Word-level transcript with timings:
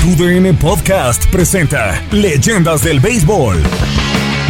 TUDN 0.00 0.56
Podcast 0.56 1.26
presenta 1.26 2.00
Leyendas 2.12 2.84
del 2.84 3.00
Béisbol. 3.00 3.60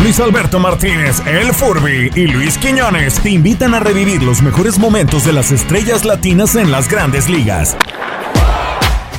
Luis 0.03 0.21
Alberto 0.21 0.61
Martínez, 0.61 1.23
El 1.27 1.55
Furby 1.55 2.11
y 2.15 2.27
Luis 2.27 2.59
Quiñones 2.59 3.15
te 3.21 3.31
invitan 3.31 3.75
a 3.75 3.81
revivir 3.81 4.23
los 4.23 4.43
mejores 4.43 4.79
momentos 4.79 5.25
de 5.25 5.33
las 5.33 5.51
estrellas 5.51 6.05
latinas 6.05 6.55
en 6.55 6.71
las 6.71 6.89
grandes 6.89 7.31
ligas. 7.31 7.77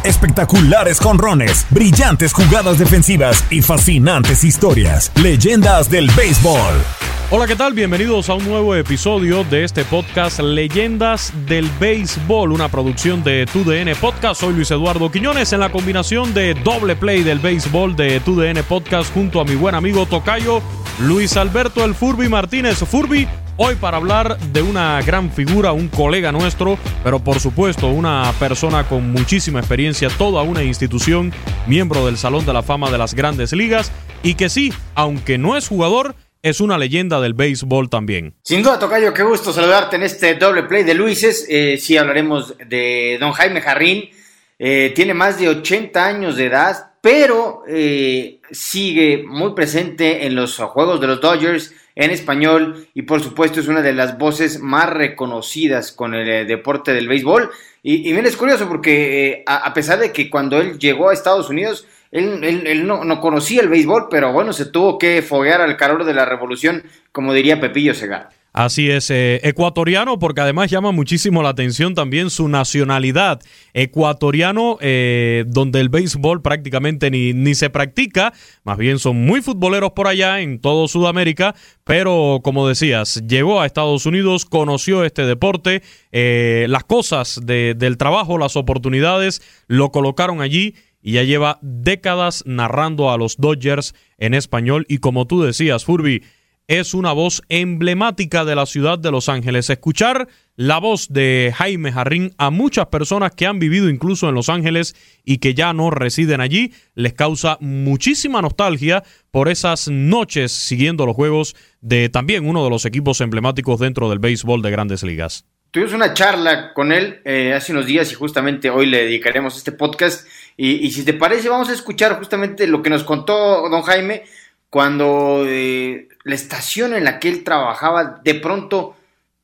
Espectaculares 0.03 0.99
conrones, 0.99 1.65
brillantes 1.71 2.31
jugadas 2.31 2.77
defensivas 2.77 3.43
y 3.49 3.63
fascinantes 3.63 4.43
historias. 4.43 5.11
Leyendas 5.15 5.89
del 5.89 6.11
Béisbol. 6.11 7.08
Hola, 7.31 7.45
¿qué 7.45 7.55
tal? 7.55 7.73
Bienvenidos 7.73 8.27
a 8.29 8.33
un 8.33 8.43
nuevo 8.43 8.73
episodio 8.73 9.43
de 9.43 9.63
este 9.63 9.85
podcast 9.85 10.39
Leyendas 10.39 11.31
del 11.45 11.69
Béisbol, 11.79 12.51
una 12.51 12.69
producción 12.69 13.23
de 13.23 13.45
TUDN 13.45 13.93
Podcast. 14.01 14.41
Soy 14.41 14.55
Luis 14.55 14.71
Eduardo 14.71 15.11
Quiñones 15.11 15.53
en 15.53 15.59
la 15.59 15.71
combinación 15.71 16.33
de 16.33 16.55
doble 16.55 16.95
play 16.95 17.21
del 17.21 17.37
béisbol 17.37 17.95
de 17.95 18.19
TUDN 18.21 18.63
Podcast 18.67 19.13
junto 19.13 19.39
a 19.39 19.45
mi 19.45 19.53
buen 19.53 19.75
amigo 19.75 20.07
Tocayo 20.07 20.63
Luis 21.01 21.37
Alberto 21.37 21.85
El 21.85 21.93
Furby 21.93 22.29
Martínez. 22.29 22.79
Furby, 22.79 23.27
hoy 23.57 23.75
para 23.75 23.97
hablar 23.97 24.39
de 24.51 24.63
una 24.63 24.99
gran 25.03 25.31
figura, 25.31 25.71
un 25.71 25.87
colega 25.87 26.31
nuestro, 26.31 26.79
pero 27.03 27.19
por 27.19 27.39
supuesto 27.39 27.89
una 27.89 28.33
persona 28.39 28.87
con 28.87 29.11
muchísima 29.11 29.59
experiencia, 29.59 30.09
toda 30.09 30.41
una 30.41 30.63
institución, 30.63 31.31
miembro 31.67 32.07
del 32.07 32.17
Salón 32.17 32.47
de 32.47 32.53
la 32.53 32.63
Fama 32.63 32.89
de 32.89 32.97
las 32.97 33.13
Grandes 33.13 33.53
Ligas 33.53 33.91
y 34.23 34.33
que 34.33 34.49
sí, 34.49 34.73
aunque 34.95 35.37
no 35.37 35.55
es 35.55 35.67
jugador, 35.67 36.15
es 36.41 36.61
una 36.61 36.77
leyenda 36.77 37.19
del 37.19 37.33
béisbol 37.33 37.89
también. 37.89 38.33
Sin 38.43 38.63
duda, 38.63 38.79
Tocayo, 38.79 39.13
qué 39.13 39.23
gusto 39.23 39.51
saludarte 39.51 39.97
en 39.97 40.03
este 40.03 40.35
doble 40.35 40.63
play 40.63 40.83
de 40.83 40.93
Luises. 40.93 41.45
Eh, 41.49 41.77
sí, 41.79 41.97
hablaremos 41.97 42.55
de 42.67 43.17
don 43.19 43.31
Jaime 43.33 43.61
Jarrín. 43.61 44.09
Eh, 44.57 44.91
tiene 44.95 45.13
más 45.13 45.39
de 45.39 45.49
80 45.49 46.05
años 46.05 46.35
de 46.35 46.45
edad, 46.45 46.93
pero 47.01 47.63
eh, 47.67 48.39
sigue 48.51 49.23
muy 49.25 49.53
presente 49.53 50.25
en 50.25 50.35
los 50.35 50.57
juegos 50.57 50.99
de 50.99 51.07
los 51.07 51.21
Dodgers 51.21 51.73
en 51.95 52.11
español 52.11 52.87
y 52.93 53.01
por 53.01 53.21
supuesto 53.21 53.59
es 53.59 53.67
una 53.67 53.81
de 53.81 53.91
las 53.91 54.17
voces 54.17 54.59
más 54.59 54.89
reconocidas 54.89 55.91
con 55.91 56.13
el 56.13 56.47
deporte 56.47 56.93
del 56.93 57.07
béisbol. 57.07 57.49
Y, 57.83 58.09
y 58.09 58.17
es 58.17 58.37
curioso 58.37 58.67
porque 58.67 59.43
a 59.45 59.73
pesar 59.73 59.99
de 59.99 60.11
que 60.11 60.29
cuando 60.29 60.59
él 60.59 60.77
llegó 60.77 61.09
a 61.09 61.13
Estados 61.13 61.49
Unidos, 61.49 61.85
él, 62.11 62.87
no, 62.87 63.21
conocía 63.21 63.61
el 63.61 63.69
béisbol, 63.69 64.07
pero 64.09 64.33
bueno, 64.33 64.53
se 64.53 64.65
tuvo 64.65 64.97
que 64.97 65.21
foguear 65.21 65.61
al 65.61 65.77
calor 65.77 66.05
de 66.05 66.13
la 66.13 66.25
revolución, 66.25 66.83
como 67.11 67.33
diría 67.33 67.59
Pepillo 67.59 67.93
Segar. 67.93 68.29
Así 68.51 68.89
es, 68.89 69.11
eh, 69.11 69.39
ecuatoriano, 69.43 70.17
porque 70.17 70.41
además 70.41 70.71
llama 70.71 70.91
muchísimo 70.91 71.43
la 71.43 71.49
atención 71.49 71.93
también 71.93 72.31
su 72.31 72.47
nacionalidad. 72.47 73.41
Ecuatoriano, 73.73 74.77
eh, 74.81 75.43
donde 75.47 75.79
el 75.79 75.89
béisbol 75.89 76.41
prácticamente 76.41 77.11
ni, 77.11 77.31
ni 77.33 77.53
se 77.53 77.69
practica, 77.69 78.33
más 78.63 78.77
bien 78.77 78.97
son 78.97 79.23
muy 79.23 79.43
futboleros 79.43 79.91
por 79.91 80.07
allá 80.07 80.41
en 80.41 80.59
todo 80.59 80.87
Sudamérica, 80.87 81.53
pero 81.83 82.39
como 82.43 82.67
decías, 82.67 83.21
llegó 83.27 83.61
a 83.61 83.67
Estados 83.67 84.07
Unidos, 84.07 84.45
conoció 84.45 85.03
este 85.03 85.27
deporte, 85.27 85.83
eh, 86.11 86.65
las 86.69 86.83
cosas 86.83 87.39
del 87.45 87.97
trabajo, 87.97 88.39
las 88.39 88.55
oportunidades, 88.55 89.43
lo 89.67 89.91
colocaron 89.91 90.41
allí 90.41 90.73
y 91.01 91.13
ya 91.13 91.23
lleva 91.23 91.59
décadas 91.61 92.43
narrando 92.45 93.11
a 93.11 93.17
los 93.17 93.37
Dodgers 93.37 93.93
en 94.17 94.33
español 94.33 94.85
y 94.89 94.97
como 94.99 95.27
tú 95.27 95.41
decías, 95.41 95.85
Furby, 95.85 96.23
es 96.69 96.93
una 96.93 97.13
voz 97.13 97.41
emblemática 97.49 98.45
de 98.45 98.53
la 98.53 98.67
ciudad 98.67 98.99
de 98.99 99.09
Los 99.09 99.27
Ángeles. 99.27 99.71
Escuchar 99.71 100.27
la 100.55 100.77
voz 100.77 101.11
de 101.11 101.51
Jaime 101.57 101.91
Jarrín 101.91 102.35
a 102.37 102.51
muchas 102.51 102.85
personas 102.87 103.31
que 103.31 103.47
han 103.47 103.57
vivido 103.57 103.89
incluso 103.89 104.29
en 104.29 104.35
Los 104.35 104.49
Ángeles 104.49 104.95
y 105.25 105.39
que 105.39 105.55
ya 105.55 105.73
no 105.73 105.89
residen 105.89 106.41
allí, 106.41 106.71
les 106.93 107.13
causa 107.13 107.57
muchísima 107.59 108.43
nostalgia 108.43 109.03
por 109.31 109.49
esas 109.49 109.87
noches 109.87 110.51
siguiendo 110.51 111.07
los 111.07 111.15
juegos 111.15 111.55
de 111.81 112.07
también 112.09 112.47
uno 112.47 112.63
de 112.63 112.69
los 112.69 112.85
equipos 112.85 113.19
emblemáticos 113.19 113.79
dentro 113.79 114.07
del 114.07 114.19
béisbol 114.19 114.61
de 114.61 114.69
grandes 114.69 115.01
ligas. 115.01 115.45
Tuvimos 115.71 115.93
una 115.93 116.13
charla 116.13 116.73
con 116.73 116.91
él 116.91 117.21
eh, 117.25 117.53
hace 117.53 117.71
unos 117.71 117.87
días 117.87 118.11
y 118.11 118.15
justamente 118.15 118.69
hoy 118.69 118.87
le 118.87 119.03
dedicaremos 119.03 119.55
este 119.55 119.71
podcast. 119.71 120.27
Y, 120.61 120.91
si 120.91 121.05
te 121.05 121.13
parece, 121.13 121.47
vamos 121.47 121.69
a 121.69 121.73
escuchar 121.73 122.17
justamente 122.17 122.67
lo 122.67 122.81
que 122.81 122.89
nos 122.89 123.05
contó 123.05 123.69
don 123.69 123.81
Jaime 123.81 124.23
cuando 124.69 125.45
eh, 125.47 126.09
la 126.25 126.35
estación 126.35 126.93
en 126.93 127.05
la 127.05 127.17
que 127.17 127.29
él 127.29 127.45
trabajaba 127.45 128.19
de 128.21 128.35
pronto 128.35 128.95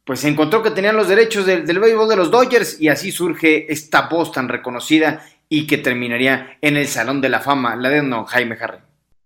pues 0.03 0.19
se 0.19 0.27
encontró 0.27 0.61
que 0.61 0.71
tenían 0.71 0.97
los 0.97 1.07
derechos 1.07 1.45
del, 1.45 1.63
béisbol 1.63 2.09
de 2.09 2.17
los 2.17 2.29
Dodgers 2.29 2.81
y 2.81 2.89
así 2.89 3.13
surge 3.13 3.71
esta 3.71 4.09
voz 4.09 4.33
tan 4.33 4.49
reconocida 4.49 5.25
y 5.47 5.65
que 5.65 5.77
terminaría 5.77 6.57
en 6.59 6.75
el 6.75 6.87
Salón 6.87 7.21
de 7.21 7.29
la 7.29 7.39
Fama, 7.39 7.77
la 7.77 7.89
de 7.89 8.01
don 8.01 8.25
Jaime 8.25 8.57
Harry. 8.59 8.79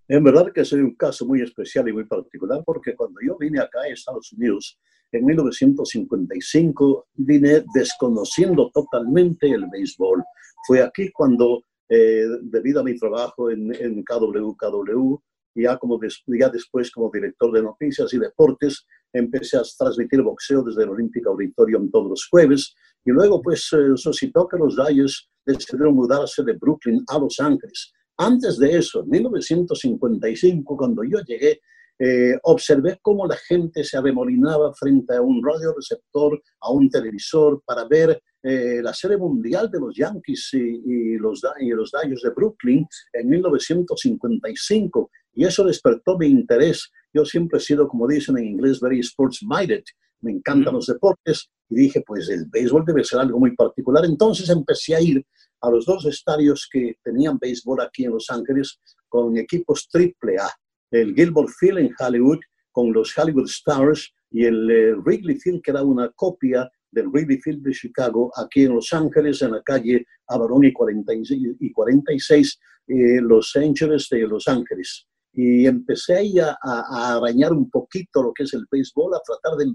En 0.08 0.24
verdad 0.24 0.52
que 0.54 0.64
soy 0.64 0.82
un 0.82 0.94
caso 0.94 1.26
muy 1.26 1.42
especial 1.42 1.90
y 1.90 1.94
muy 1.94 2.06
particular 2.06 2.62
porque 2.64 2.96
cuando 2.96 3.20
yo 3.26 3.36
vine 3.36 3.62
acá 3.62 3.80
a 3.82 3.88
Estados 3.88 4.32
Unidos, 4.34 4.80
en 5.12 5.26
1955 5.26 7.08
vine 7.16 7.64
desconociendo 7.74 8.70
totalmente 8.72 9.50
el 9.50 9.66
béisbol. 9.72 10.24
Fue 10.68 10.84
aquí 10.84 11.10
cuando, 11.12 11.64
eh, 11.90 12.26
debido 12.44 12.82
a 12.82 12.84
mi 12.84 12.96
trabajo 12.96 13.50
en, 13.50 13.74
en 13.76 14.04
KWKW, 14.04 15.18
ya, 15.56 15.78
como 15.78 16.00
ya 16.28 16.50
después 16.50 16.92
como 16.92 17.12
director 17.12 17.52
de 17.52 17.64
noticias 17.64 18.14
y 18.14 18.20
deportes, 18.20 18.86
empecé 19.14 19.58
a 19.58 19.64
transmitir 19.78 20.22
boxeo 20.22 20.64
desde 20.64 20.84
el 20.84 20.90
Olympic 20.90 21.26
Auditorium 21.28 21.90
todos 21.92 22.10
los 22.10 22.28
jueves. 22.30 22.76
Y 23.06 23.12
luego, 23.12 23.42
pues, 23.42 23.68
eh, 23.74 23.96
suscitó 23.96 24.48
que 24.48 24.58
los 24.58 24.76
Dodgers 24.76 25.30
decidieron 25.46 25.96
mudarse 25.96 26.44
de 26.44 26.54
Brooklyn 26.54 27.04
a 27.08 27.18
Los 27.18 27.40
Ángeles. 27.40 27.92
Antes 28.18 28.58
de 28.58 28.78
eso, 28.78 29.02
en 29.02 29.10
1955, 29.10 30.78
cuando 30.78 31.04
yo 31.04 31.20
llegué, 31.26 31.62
eh, 32.02 32.40
observé 32.44 32.98
cómo 33.02 33.28
la 33.28 33.36
gente 33.36 33.84
se 33.84 33.98
abemolinaba 33.98 34.74
frente 34.74 35.16
a 35.16 35.22
un 35.22 35.44
radioreceptor, 35.44 36.42
a 36.62 36.72
un 36.72 36.90
televisor, 36.90 37.62
para 37.66 37.86
ver 37.86 38.22
eh, 38.42 38.80
la 38.82 38.94
serie 38.94 39.18
mundial 39.18 39.70
de 39.70 39.82
los 39.82 39.94
Yankees 39.98 40.50
y, 40.54 41.18
los, 41.18 41.42
y 41.60 41.70
los 41.72 41.92
Dodgers 41.92 42.22
de 42.22 42.30
Brooklyn 42.30 42.88
en 43.12 43.30
1955. 43.30 45.12
Y 45.34 45.44
eso 45.44 45.66
despertó 45.66 46.18
mi 46.18 46.28
interés. 46.28 46.90
Yo 47.14 47.26
siempre 47.26 47.58
he 47.58 47.62
sido, 47.62 47.86
como 47.90 48.08
dicen 48.08 48.38
en 48.38 48.46
inglés, 48.46 48.80
very 48.80 49.00
sports-minded. 49.02 49.84
Me 50.22 50.32
encantan 50.32 50.76
los 50.76 50.88
deportes 50.88 51.50
y 51.70 51.76
dije, 51.76 52.02
pues 52.08 52.30
el 52.30 52.46
béisbol 52.46 52.86
debe 52.86 53.04
ser 53.04 53.20
algo 53.20 53.40
muy 53.40 53.56
particular. 53.56 54.06
Entonces 54.06 54.50
empecé 54.50 54.96
a 54.96 55.02
ir 55.02 55.22
a 55.62 55.70
los 55.70 55.86
dos 55.86 56.06
estadios 56.06 56.70
que 56.72 56.96
tenían 57.04 57.38
béisbol 57.38 57.82
aquí 57.82 58.06
en 58.06 58.12
Los 58.12 58.30
Ángeles 58.30 58.80
con 59.10 59.36
equipos 59.38 59.90
triple 59.92 60.38
A 60.38 60.50
el 60.92 61.14
Gilbert 61.16 61.50
Field 61.60 61.80
en 61.80 61.96
Hollywood 62.00 62.40
con 62.72 62.94
los 62.94 63.18
Hollywood 63.18 63.48
Stars 63.48 64.14
y 64.32 64.46
el 64.46 64.70
eh, 64.70 64.94
Wrigley 64.96 65.38
Field, 65.38 65.62
que 65.62 65.72
era 65.72 65.84
una 65.84 66.10
copia 66.10 66.70
del 66.92 67.08
Wrigley 67.08 67.40
Field 67.42 67.64
de 67.64 67.72
Chicago, 67.72 68.32
aquí 68.36 68.64
en 68.64 68.76
Los 68.76 68.92
Ángeles, 68.94 69.42
en 69.42 69.52
la 69.52 69.62
calle 69.64 70.06
Avalon 70.28 70.66
y 70.66 70.74
46, 70.74 71.56
y 71.60 71.72
46 71.72 72.60
eh, 72.88 73.22
Los 73.22 73.56
Ángeles 73.56 74.08
de 74.10 74.28
Los 74.28 74.48
Ángeles. 74.48 75.06
Y 75.34 75.68
empecé 75.68 76.16
ahí 76.16 76.40
a, 76.40 76.58
a, 76.62 77.18
arañar 77.18 77.54
un 77.54 77.70
poquito 77.70 78.24
lo 78.24 78.34
que 78.34 78.44
es 78.44 78.54
el 78.54 78.66
béisbol, 78.70 79.14
a 79.14 79.22
tratar 79.24 79.58
de, 79.58 79.72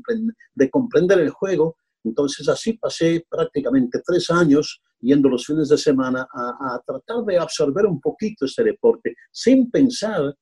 de 0.55 0.71
comprender 0.71 1.21
el 1.21 1.31
juego. 1.31 1.77
Entonces 2.03 2.49
así 2.49 2.75
pasé 2.75 3.25
prácticamente 3.31 4.01
tres 4.05 4.31
años 4.31 4.83
yendo 5.01 5.29
los 5.29 5.47
fines 5.47 5.69
de 5.69 5.79
semana 5.79 6.27
a, 6.33 6.75
a 6.75 6.83
tratar 6.85 7.25
de 7.25 7.39
absorber 7.39 7.87
un 7.87 8.01
poquito 8.01 8.47
este 8.47 8.65
deporte, 8.65 9.15
sin 9.31 9.71
pensar 9.71 10.35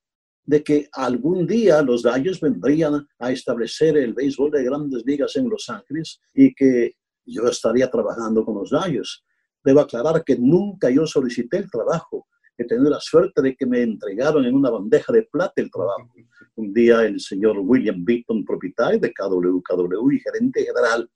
de 0.44 0.62
que 0.62 0.88
algún 0.92 1.46
día 1.46 1.82
los 1.82 2.02
Dodgers 2.02 2.40
vendrían 2.40 3.06
a 3.18 3.30
establecer 3.30 3.96
el 3.96 4.12
béisbol 4.12 4.50
de 4.50 4.64
grandes 4.64 5.04
ligas 5.04 5.36
en 5.36 5.48
Los 5.48 5.68
Ángeles 5.68 6.20
y 6.34 6.54
que 6.54 6.96
yo 7.24 7.46
estaría 7.46 7.90
trabajando 7.90 8.44
con 8.44 8.56
los 8.56 8.70
Dodgers. 8.70 9.24
Debo 9.62 9.80
aclarar 9.80 10.24
que 10.24 10.36
nunca 10.36 10.90
yo 10.90 11.06
solicité 11.06 11.58
el 11.58 11.70
trabajo. 11.70 12.26
He 12.58 12.64
tenido 12.64 12.90
la 12.90 13.00
suerte 13.00 13.40
de 13.40 13.54
que 13.54 13.66
me 13.66 13.82
entregaron 13.82 14.44
en 14.44 14.54
una 14.54 14.70
bandeja 14.70 15.12
de 15.12 15.22
plata 15.22 15.54
el 15.56 15.70
trabajo. 15.70 16.12
Un 16.56 16.72
día 16.72 17.02
el 17.04 17.20
señor 17.20 17.58
William 17.60 18.04
Beaton, 18.04 18.44
propietario 18.44 18.98
de 18.98 19.12
KWKW 19.12 20.10
y 20.10 20.20
gerente 20.20 20.64
general, 20.64 21.08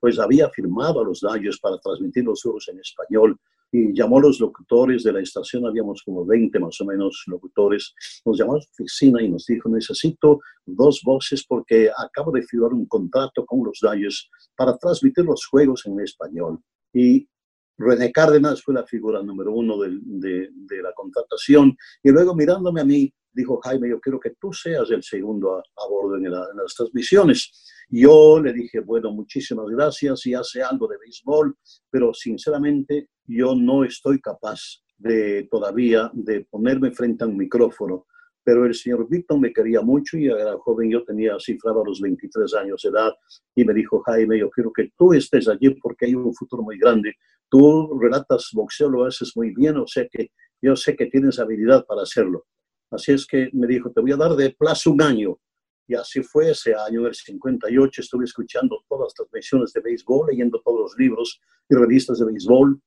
pues 0.00 0.18
había 0.18 0.48
firmado 0.48 1.00
a 1.00 1.04
los 1.04 1.20
Dodgers 1.20 1.60
para 1.60 1.78
transmitir 1.78 2.24
los 2.24 2.42
juegos 2.42 2.68
en 2.68 2.80
español 2.80 3.38
y 3.72 3.92
llamó 3.94 4.18
a 4.18 4.22
los 4.22 4.40
locutores 4.40 5.04
de 5.04 5.12
la 5.12 5.20
estación, 5.20 5.66
habíamos 5.66 6.02
como 6.02 6.24
20 6.24 6.58
más 6.58 6.80
o 6.80 6.84
menos 6.84 7.22
locutores, 7.26 7.94
nos 8.24 8.38
llamó 8.38 8.54
a 8.54 8.56
la 8.56 8.64
oficina 8.64 9.22
y 9.22 9.30
nos 9.30 9.46
dijo, 9.46 9.68
necesito 9.68 10.40
dos 10.66 11.00
voces 11.04 11.44
porque 11.46 11.90
acabo 11.96 12.32
de 12.32 12.42
firmar 12.42 12.72
un 12.72 12.86
contrato 12.86 13.44
con 13.46 13.64
los 13.64 13.78
Dodgers 13.80 14.28
para 14.56 14.76
transmitir 14.76 15.24
los 15.24 15.46
juegos 15.46 15.86
en 15.86 16.00
español. 16.00 16.58
Y 16.92 17.28
René 17.78 18.12
Cárdenas 18.12 18.62
fue 18.62 18.74
la 18.74 18.84
figura 18.84 19.22
número 19.22 19.52
uno 19.52 19.78
de, 19.78 19.98
de, 20.52 20.82
la 20.82 20.92
contratación 20.92 21.76
y 22.02 22.10
luego 22.10 22.34
mirándome 22.34 22.80
a 22.82 22.84
mí, 22.84 23.12
dijo 23.32 23.60
Jaime, 23.62 23.88
yo 23.88 24.00
quiero 24.00 24.18
que 24.18 24.30
tú 24.40 24.52
seas 24.52 24.90
el 24.90 25.02
segundo 25.02 25.58
a, 25.58 25.88
bordo 25.88 26.16
en, 26.16 26.26
en, 26.26 26.32
las 26.32 26.74
transmisiones. 26.76 27.86
Yo 27.88 28.40
le 28.40 28.52
dije, 28.52 28.80
bueno, 28.80 29.10
muchísimas 29.12 29.66
gracias 29.68 30.26
y 30.26 30.34
hace 30.34 30.62
algo 30.62 30.86
de 30.88 30.98
béisbol, 30.98 31.56
pero 31.90 32.14
sinceramente 32.14 33.08
yo 33.26 33.54
no 33.54 33.84
estoy 33.84 34.20
capaz 34.20 34.60
de 34.96 35.48
todavía 35.50 36.10
de 36.12 36.46
ponerme 36.50 36.92
frente 36.92 37.24
a 37.24 37.26
un 37.26 37.36
micrófono, 37.36 38.06
pero 38.44 38.66
el 38.66 38.74
señor 38.74 39.08
Víctor 39.08 39.38
me 39.40 39.52
quería 39.52 39.80
mucho 39.80 40.16
y 40.18 40.26
era 40.26 40.56
joven, 40.58 40.90
yo 40.90 41.04
tenía, 41.04 41.36
cifraba 41.38 41.82
los 41.84 42.00
23 42.00 42.54
años 42.54 42.82
de 42.82 42.90
edad 42.90 43.12
y 43.54 43.64
me 43.64 43.74
dijo, 43.74 44.02
Jaime, 44.02 44.38
yo 44.38 44.50
quiero 44.50 44.72
que 44.72 44.90
tú 44.96 45.12
estés 45.12 45.48
allí 45.48 45.70
porque 45.80 46.06
hay 46.06 46.14
un 46.14 46.34
futuro 46.34 46.62
muy 46.62 46.78
grande. 46.78 47.14
Tú 47.48 47.98
relatas 47.98 48.50
boxeo, 48.52 48.88
lo 48.88 49.04
haces 49.04 49.32
muy 49.36 49.54
bien, 49.54 49.76
o 49.76 49.86
sea 49.86 50.06
que 50.10 50.30
yo 50.62 50.76
sé 50.76 50.96
que 50.96 51.06
tienes 51.06 51.38
habilidad 51.38 51.84
para 51.86 52.02
hacerlo. 52.02 52.44
Así 52.90 53.12
es 53.12 53.26
que 53.26 53.50
me 53.52 53.66
dijo, 53.66 53.90
te 53.90 54.00
voy 54.00 54.12
a 54.12 54.16
dar 54.16 54.32
de 54.32 54.50
plazo 54.50 54.90
un 54.90 55.02
año. 55.02 55.38
Y 55.86 55.94
así 55.94 56.22
fue 56.22 56.50
ese 56.50 56.74
año, 56.74 57.06
el 57.06 57.14
58, 57.14 58.00
estuve 58.00 58.24
escuchando 58.24 58.84
todas 58.88 59.06
las 59.06 59.14
transmisiones 59.14 59.72
de 59.72 59.80
béisbol, 59.80 60.28
leyendo 60.28 60.60
todos 60.64 60.80
los 60.80 60.98
libros 60.98 61.40
y 61.68 61.74
revistas 61.74 62.18
de 62.18 62.26
béisbol. 62.26 62.80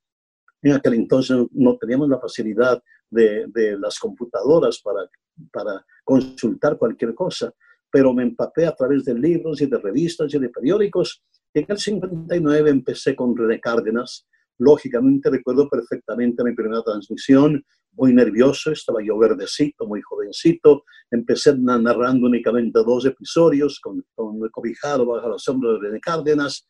En 0.61 0.71
aquel 0.71 0.94
entonces 0.94 1.38
no 1.51 1.77
teníamos 1.77 2.07
la 2.07 2.19
facilidad 2.19 2.81
de, 3.09 3.77
las 3.77 4.00
computadoras 4.00 4.79
para, 4.81 5.09
para 5.51 5.85
consultar 6.03 6.77
cualquier 6.77 7.13
cosa, 7.13 7.53
pero 7.91 8.13
me 8.13 8.23
empapé 8.23 8.65
a 8.65 8.75
través 8.75 9.06
de 9.06 9.13
libros 9.13 9.61
y 9.61 9.65
de 9.65 9.77
revistas 9.77 10.33
y 10.33 10.39
de 10.39 10.49
periódicos. 10.49 11.23
En 11.53 11.65
el 11.67 11.77
59 11.77 12.69
empecé 12.69 13.15
con 13.15 13.35
René 13.35 13.59
Cárdenas. 13.59 14.27
Lógicamente 14.59 15.29
recuerdo 15.29 15.69
perfectamente 15.69 16.44
mi 16.44 16.56
primera 16.56 16.81
transmisión, 16.81 17.63
muy 17.94 18.13
nervioso, 18.13 18.72
estaba 18.72 19.00
yo 19.04 19.18
verdecito, 19.18 19.86
muy 19.88 20.01
jovencito. 20.01 20.84
Empecé 21.12 21.56
narrando 21.57 22.28
únicamente 22.28 22.80
dos 22.80 23.06
episodios 23.06 23.80
con, 23.80 24.04
con 24.16 24.40
cobijado 24.50 25.06
bajo 25.06 25.30
la 25.30 25.38
sombra 25.38 25.74
de 25.74 25.80
René 25.80 26.00
Cárdenas. 26.00 26.68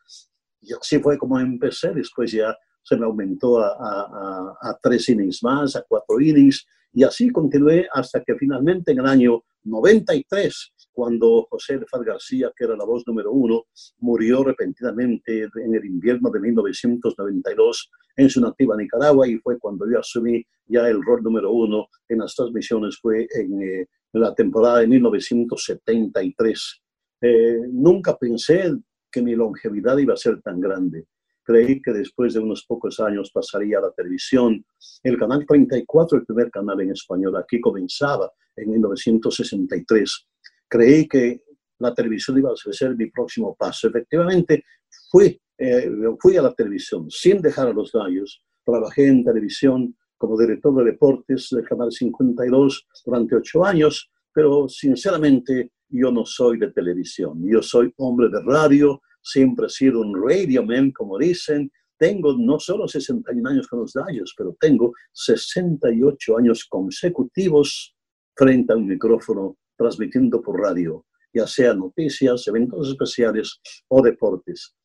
Y 0.61 0.73
así 0.73 0.99
fue 0.99 1.17
como 1.17 1.39
empecé. 1.39 1.93
Después 1.93 2.31
ya 2.31 2.55
se 2.83 2.97
me 2.97 3.05
aumentó 3.05 3.59
a, 3.59 3.69
a, 3.69 4.69
a, 4.69 4.79
tres 4.81 5.07
innings 5.09 5.41
más, 5.41 5.75
a 5.75 5.83
cuatro 5.87 6.19
innings, 6.19 6.65
y 6.91 7.03
así 7.03 7.29
continué 7.29 7.87
hasta 7.93 8.21
que 8.21 8.35
finalmente 8.35 8.91
en 8.91 8.99
el 8.99 9.07
año 9.07 9.43
93, 9.63 10.72
cuando 10.93 11.47
José 11.49 11.77
Lefaz 11.77 12.01
García, 12.01 12.51
que 12.55 12.65
era 12.65 12.77
la 12.77 12.85
voz 12.85 13.03
número 13.07 13.31
uno, 13.31 13.65
murió 13.99 14.43
repentinamente 14.43 15.49
en 15.55 15.75
el 15.75 15.85
invierno 15.85 16.29
de 16.29 16.39
1992 16.39 17.91
en 18.15 18.29
su 18.29 18.39
nativa 18.39 18.77
Nicaragua, 18.77 19.27
y 19.27 19.37
fue 19.39 19.57
cuando 19.59 19.89
yo 19.89 19.99
asumí 19.99 20.45
ya 20.67 20.87
el 20.87 21.03
rol 21.03 21.23
número 21.23 21.51
uno 21.51 21.87
en 22.07 22.19
las 22.19 22.35
transmisiones, 22.35 22.97
fue 23.01 23.27
en, 23.35 23.61
eh, 23.61 23.87
la 24.13 24.33
temporada 24.35 24.79
de 24.79 24.87
1973. 24.87 26.81
Eh, 27.21 27.59
nunca 27.71 28.15
pensé 28.17 28.71
que 29.11 29.21
mi 29.21 29.35
longevidad 29.35 29.97
iba 29.97 30.13
a 30.13 30.17
ser 30.17 30.41
tan 30.41 30.59
grande 30.59 31.07
creí 31.43 31.81
que 31.81 31.91
después 31.91 32.33
de 32.33 32.39
unos 32.39 32.65
pocos 32.65 32.99
años 32.99 33.31
pasaría 33.31 33.77
a 33.77 33.81
la 33.81 33.91
televisión. 33.91 34.65
El 35.03 35.17
canal 35.17 35.45
34, 35.45 36.19
el 36.19 36.25
primer 36.25 36.49
canal 36.49 36.79
en 36.81 36.91
español, 36.91 37.35
aquí 37.37 37.59
comenzaba 37.59 38.31
en 38.55 38.71
1963. 38.71 40.27
Creí 40.73 41.07
que 41.07 41.43
la 41.77 41.93
televisión 41.93 42.39
iba 42.39 42.49
a 42.51 42.73
ser 42.73 42.95
mi 42.95 43.05
próximo 43.11 43.55
paso. 43.55 43.89
Efectivamente, 43.89 44.63
fui, 45.11 45.39
eh, 45.55 45.87
fui 46.19 46.35
a 46.35 46.41
la 46.41 46.51
televisión 46.55 47.11
sin 47.11 47.43
dejar 47.43 47.67
a 47.67 47.73
los 47.73 47.91
gallos. 47.91 48.43
Trabajé 48.65 49.05
en 49.05 49.23
televisión 49.23 49.95
como 50.17 50.35
director 50.35 50.75
de 50.77 50.91
deportes 50.91 51.49
del 51.51 51.63
Canal 51.63 51.91
52 51.91 52.87
durante 53.05 53.35
ocho 53.35 53.63
años, 53.63 54.09
pero 54.33 54.67
sinceramente 54.67 55.73
yo 55.89 56.11
no 56.11 56.25
soy 56.25 56.57
de 56.57 56.71
televisión. 56.71 57.39
Yo 57.45 57.61
soy 57.61 57.93
hombre 57.97 58.29
de 58.29 58.41
radio, 58.41 58.99
siempre 59.21 59.67
he 59.67 59.69
sido 59.69 60.01
un 60.01 60.19
radio 60.27 60.65
man, 60.65 60.91
como 60.91 61.19
dicen. 61.19 61.71
Tengo 61.99 62.35
no 62.35 62.59
solo 62.59 62.87
61 62.87 63.47
años 63.47 63.67
con 63.67 63.81
los 63.81 63.93
Dodgers, 63.93 64.33
pero 64.35 64.57
tengo 64.59 64.91
68 65.11 66.37
años 66.39 66.65
consecutivos 66.65 67.95
frente 68.35 68.73
a 68.73 68.75
un 68.75 68.87
micrófono 68.87 69.55
transmitiendo 69.83 70.41
por 70.41 70.59
radio, 70.61 71.05
ya 71.33 71.45
sea 71.45 71.73
noticias, 71.73 72.47
eventos 72.47 72.89
especiales 72.89 73.59
o 73.89 74.01
deportes. 74.01 74.75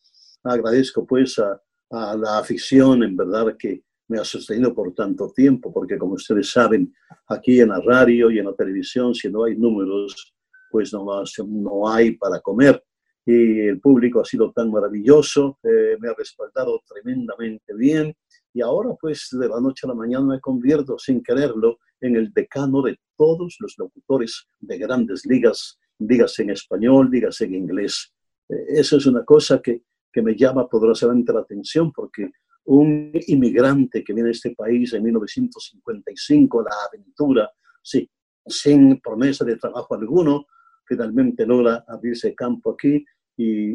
Agradezco 0.42 1.06
pues 1.06 1.38
a, 1.38 1.60
a 1.90 2.16
la 2.16 2.38
afición, 2.38 3.04
en 3.04 3.16
verdad, 3.16 3.56
que 3.56 3.84
me 4.08 4.18
ha 4.18 4.24
sostenido 4.24 4.74
por 4.74 4.92
tanto 4.94 5.30
tiempo, 5.30 5.72
porque 5.72 5.98
como 5.98 6.14
ustedes 6.14 6.50
saben, 6.50 6.92
aquí 7.28 7.60
en 7.60 7.68
la 7.68 7.80
radio 7.80 8.30
y 8.30 8.38
en 8.38 8.46
la 8.46 8.54
televisión, 8.54 9.14
si 9.14 9.30
no 9.30 9.44
hay 9.44 9.56
números, 9.56 10.34
pues 10.70 10.92
no, 10.92 11.06
no 11.46 11.88
hay 11.88 12.16
para 12.16 12.40
comer 12.40 12.82
y 13.30 13.60
el 13.60 13.78
público 13.78 14.20
ha 14.20 14.24
sido 14.24 14.52
tan 14.52 14.70
maravilloso, 14.70 15.58
eh, 15.62 15.98
me 16.00 16.08
ha 16.08 16.14
respaldado 16.14 16.80
tremendamente 16.88 17.74
bien 17.74 18.16
y 18.54 18.62
ahora 18.62 18.94
pues 18.98 19.28
de 19.32 19.46
la 19.46 19.60
noche 19.60 19.82
a 19.84 19.88
la 19.88 19.94
mañana 19.94 20.24
me 20.24 20.40
convierto 20.40 20.98
sin 20.98 21.22
quererlo 21.22 21.78
en 22.00 22.16
el 22.16 22.32
decano 22.32 22.82
de 22.82 22.98
todos 23.16 23.56
los 23.60 23.74
locutores 23.78 24.46
de 24.60 24.78
grandes 24.78 25.26
ligas, 25.26 25.78
digas 25.98 26.38
en 26.38 26.50
español, 26.50 27.10
digas 27.10 27.40
en 27.40 27.54
inglés. 27.54 28.12
Eh, 28.48 28.64
eso 28.68 28.96
es 28.96 29.06
una 29.06 29.24
cosa 29.24 29.60
que, 29.60 29.82
que 30.12 30.22
me 30.22 30.36
llama 30.36 30.68
poderosamente 30.68 31.32
la 31.32 31.40
atención 31.40 31.92
porque 31.92 32.30
un 32.64 33.10
inmigrante 33.26 34.04
que 34.04 34.12
viene 34.12 34.28
a 34.28 34.32
este 34.32 34.54
país 34.54 34.92
en 34.92 35.02
1955, 35.02 36.62
la 36.62 36.74
aventura, 36.86 37.50
sí, 37.82 38.08
sin 38.46 39.00
promesa 39.00 39.44
de 39.44 39.56
trabajo 39.56 39.94
alguno, 39.94 40.46
finalmente 40.84 41.46
logra 41.46 41.84
abrirse 41.88 42.34
campo 42.34 42.72
aquí 42.72 43.04
y, 43.36 43.74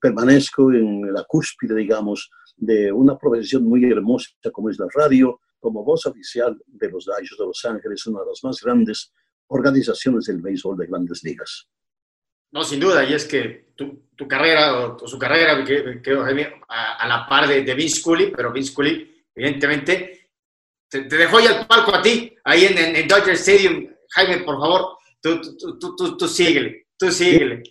permanezco 0.00 0.72
en 0.72 1.12
la 1.12 1.24
cúspide, 1.24 1.74
digamos, 1.74 2.30
de 2.56 2.92
una 2.92 3.18
profesión 3.18 3.64
muy 3.64 3.84
hermosa 3.84 4.30
como 4.52 4.70
es 4.70 4.78
la 4.78 4.86
radio, 4.94 5.40
como 5.66 5.82
voz 5.82 6.06
oficial 6.06 6.56
de 6.64 6.88
los 6.88 7.06
Dodgers 7.06 7.36
de 7.36 7.44
Los 7.44 7.64
Ángeles, 7.64 8.06
una 8.06 8.20
de 8.20 8.26
las 8.26 8.44
más 8.44 8.60
grandes 8.62 9.12
organizaciones 9.48 10.26
del 10.26 10.40
béisbol 10.40 10.76
de 10.76 10.86
grandes 10.86 11.24
ligas. 11.24 11.66
No, 12.52 12.62
sin 12.62 12.78
duda, 12.78 13.02
y 13.02 13.14
es 13.14 13.24
que 13.24 13.72
tu, 13.74 14.10
tu 14.14 14.28
carrera, 14.28 14.94
o, 14.94 15.08
su 15.08 15.18
carrera, 15.18 15.64
quedó 15.64 16.22
a, 16.22 16.92
a, 16.98 17.08
la 17.08 17.26
par 17.28 17.48
de, 17.48 17.62
de 17.62 17.74
Vince 17.74 18.00
Cooley, 18.00 18.30
pero 18.30 18.52
Vince 18.52 18.72
Cooley, 18.72 19.24
evidentemente, 19.34 20.30
te, 20.88 21.02
te, 21.02 21.16
dejó 21.16 21.40
ya 21.40 21.58
el 21.58 21.66
palco 21.66 21.92
a 21.92 22.00
ti, 22.00 22.32
ahí 22.44 22.66
en, 22.66 22.78
en, 22.78 23.08
Dodger 23.08 23.34
Stadium. 23.34 23.88
Jaime, 24.10 24.44
por 24.44 24.60
favor, 24.60 24.98
tú, 25.20 25.40
tú, 25.58 25.96
tú, 25.96 26.16
tú, 26.16 26.28
síguele, 26.28 26.86
tú 26.96 27.10
síguele. 27.10 27.64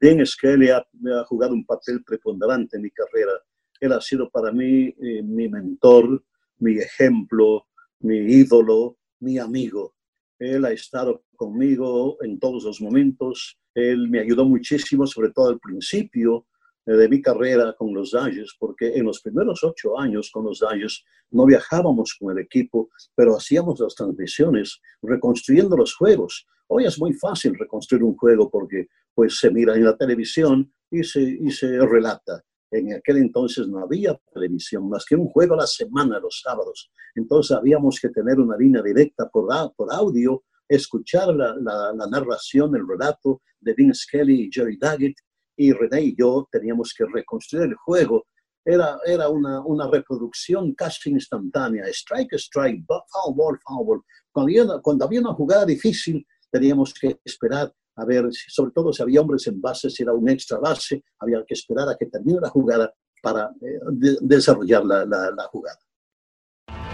Bien, 0.00 0.24
Skelly 0.24 0.70
ha, 0.70 0.78
ha 0.78 1.24
jugado 1.26 1.52
un 1.52 1.66
papel 1.66 2.02
preponderante 2.02 2.78
en 2.78 2.84
mi 2.84 2.90
carrera. 2.90 3.32
Él 3.78 3.92
ha 3.92 4.00
sido 4.00 4.30
para 4.30 4.50
mí 4.52 4.86
eh, 4.86 5.22
mi 5.22 5.50
mentor, 5.50 6.24
mi 6.62 6.78
ejemplo, 6.78 7.66
mi 8.00 8.18
ídolo, 8.18 8.96
mi 9.20 9.38
amigo. 9.38 9.94
Él 10.38 10.64
ha 10.64 10.72
estado 10.72 11.24
conmigo 11.36 12.16
en 12.22 12.38
todos 12.38 12.64
los 12.64 12.80
momentos. 12.80 13.58
Él 13.74 14.08
me 14.08 14.20
ayudó 14.20 14.44
muchísimo, 14.44 15.06
sobre 15.06 15.30
todo 15.30 15.48
al 15.48 15.58
principio 15.58 16.46
eh, 16.86 16.92
de 16.92 17.08
mi 17.08 17.20
carrera 17.20 17.74
con 17.76 17.92
los 17.92 18.12
Dodgers, 18.12 18.56
porque 18.58 18.94
en 18.94 19.04
los 19.06 19.20
primeros 19.20 19.62
ocho 19.64 19.98
años 19.98 20.30
con 20.30 20.44
los 20.44 20.60
Dodgers 20.60 21.04
no 21.30 21.46
viajábamos 21.46 22.16
con 22.18 22.36
el 22.36 22.44
equipo, 22.44 22.90
pero 23.16 23.36
hacíamos 23.36 23.80
las 23.80 23.94
transmisiones, 23.96 24.80
reconstruyendo 25.02 25.76
los 25.76 25.94
juegos. 25.96 26.46
Hoy 26.68 26.84
es 26.84 26.98
muy 26.98 27.12
fácil 27.14 27.58
reconstruir 27.58 28.04
un 28.04 28.16
juego 28.16 28.48
porque 28.48 28.86
pues 29.14 29.38
se 29.38 29.50
mira 29.50 29.74
en 29.74 29.84
la 29.84 29.96
televisión 29.96 30.72
y 30.90 31.02
se, 31.02 31.22
y 31.22 31.50
se 31.50 31.78
relata. 31.86 32.44
En 32.72 32.94
aquel 32.94 33.18
entonces 33.18 33.68
no 33.68 33.80
había 33.80 34.18
televisión, 34.32 34.88
más 34.88 35.04
que 35.04 35.14
un 35.14 35.28
juego 35.28 35.52
a 35.54 35.58
la 35.58 35.66
semana, 35.66 36.18
los 36.18 36.40
sábados. 36.42 36.90
Entonces 37.14 37.54
habíamos 37.54 38.00
que 38.00 38.08
tener 38.08 38.40
una 38.40 38.56
línea 38.56 38.82
directa 38.82 39.28
por, 39.28 39.52
audio, 39.90 40.42
escuchar 40.66 41.34
la, 41.34 42.08
narración, 42.10 42.74
el 42.74 42.88
relato 42.88 43.42
de 43.60 43.74
Vince 43.74 44.06
Kelly 44.10 44.46
y 44.46 44.50
Jerry 44.50 44.78
Daggett, 44.78 45.16
y 45.54 45.70
René 45.72 46.02
y 46.02 46.16
yo 46.16 46.48
teníamos 46.50 46.94
que 46.96 47.04
reconstruir 47.04 47.64
el 47.64 47.74
juego. 47.74 48.24
Era, 48.64 48.98
era 49.04 49.28
una, 49.28 49.60
una 49.60 49.90
reproducción 49.90 50.72
casi 50.72 51.10
instantánea, 51.10 51.84
strike, 51.88 52.32
strike, 52.36 52.82
foul 52.86 53.34
ball, 53.34 53.58
foul 53.62 53.86
ball. 53.86 54.02
Cuando 54.32 54.48
había, 54.48 54.80
cuando 54.80 55.04
había 55.04 55.20
una 55.20 55.34
jugada 55.34 55.66
difícil, 55.66 56.26
teníamos 56.50 56.94
que 56.94 57.20
esperar 57.22 57.70
a 57.96 58.04
ver, 58.04 58.26
sobre 58.30 58.72
todo 58.72 58.92
si 58.92 59.02
había 59.02 59.20
hombres 59.20 59.46
en 59.46 59.60
base, 59.60 59.90
si 59.90 60.02
era 60.02 60.12
un 60.12 60.28
extra 60.28 60.58
base, 60.58 61.02
había 61.18 61.42
que 61.46 61.54
esperar 61.54 61.88
a 61.88 61.96
que 61.96 62.06
termine 62.06 62.40
la 62.40 62.48
jugada 62.48 62.92
para 63.22 63.50
eh, 63.60 63.80
de, 63.92 64.16
desarrollar 64.20 64.84
la, 64.84 65.04
la, 65.04 65.30
la, 65.30 65.44
jugada. 65.44 65.78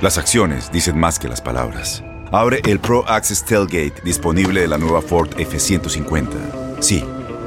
Las 0.03 0.19
acciones 0.19 0.71
dicen 0.71 0.99
más 0.99 1.19
que 1.19 1.29
las 1.29 1.41
palabras. 1.41 2.03
Abre 2.31 2.61
el 2.67 2.79
Pro 2.79 3.05
Access 3.09 3.45
Tailgate 3.45 4.03
disponible 4.05 4.61
de 4.61 4.69
la 4.69 4.79
nueva 4.79 5.01
Ford 5.01 5.31
F-150. 5.39 6.81
Sí, 6.81 7.03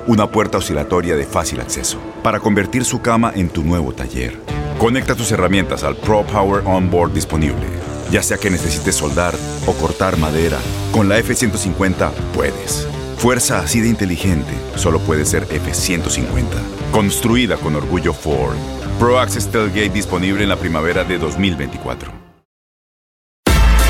una 0.07 0.31
puerta 0.31 0.57
oscilatoria 0.57 1.15
de 1.15 1.25
fácil 1.25 1.59
acceso 1.61 1.99
para 2.23 2.39
convertir 2.39 2.83
su 2.83 3.01
cama 3.01 3.31
en 3.35 3.49
tu 3.49 3.63
nuevo 3.63 3.93
taller. 3.93 4.37
Conecta 4.79 5.13
tus 5.15 5.31
herramientas 5.31 5.83
al 5.83 5.95
Pro 5.95 6.25
Power 6.25 6.63
Onboard 6.65 7.13
disponible. 7.13 7.67
Ya 8.09 8.23
sea 8.23 8.37
que 8.37 8.49
necesites 8.49 8.95
soldar 8.95 9.35
o 9.67 9.73
cortar 9.73 10.17
madera, 10.17 10.57
con 10.91 11.07
la 11.07 11.19
F-150 11.19 12.11
puedes. 12.33 12.90
Fuerza 13.21 13.59
así 13.59 13.81
de 13.81 13.87
inteligente 13.87 14.51
solo 14.73 14.99
puede 14.99 15.25
ser 15.25 15.43
F-150. 15.43 16.43
Construida 16.91 17.55
con 17.57 17.75
orgullo 17.75 18.13
Ford. 18.13 18.55
Pro 18.97 19.19
Access 19.19 19.47
Tailgate 19.51 19.89
disponible 19.89 20.41
en 20.41 20.49
la 20.49 20.55
primavera 20.55 21.03
de 21.03 21.19
2024. 21.19 22.11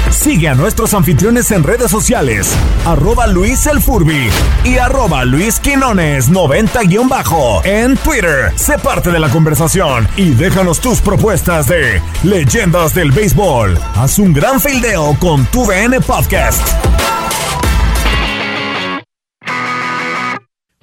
Sigue 0.10 0.50
a 0.50 0.54
nuestros 0.54 0.94
anfitriones 0.94 1.50
en 1.52 1.64
redes 1.64 1.90
sociales, 1.90 2.52
arroba 2.86 3.26
Luis 3.26 3.66
el 3.68 3.82
Furby 3.82 4.30
y 4.66 4.78
arroba 4.78 5.24
Luis 5.24 5.62
Quinones 5.62 6.30
90-bajo 6.30 7.64
en 7.64 7.96
Twitter. 7.96 8.52
Sé 8.58 8.78
parte 8.80 9.12
de 9.12 9.20
la 9.20 9.30
conversación 9.30 10.10
y 10.18 10.32
déjanos 10.32 10.82
tus 10.82 11.00
propuestas 11.00 11.68
de 11.68 12.02
leyendas 12.24 12.94
del 12.94 13.12
béisbol. 13.12 13.80
Haz 13.96 14.20
un 14.20 14.34
gran 14.34 14.60
fildeo 14.60 15.18
con 15.22 15.46
tu 15.46 15.64
VN 15.66 16.02
Podcast. 16.02 16.62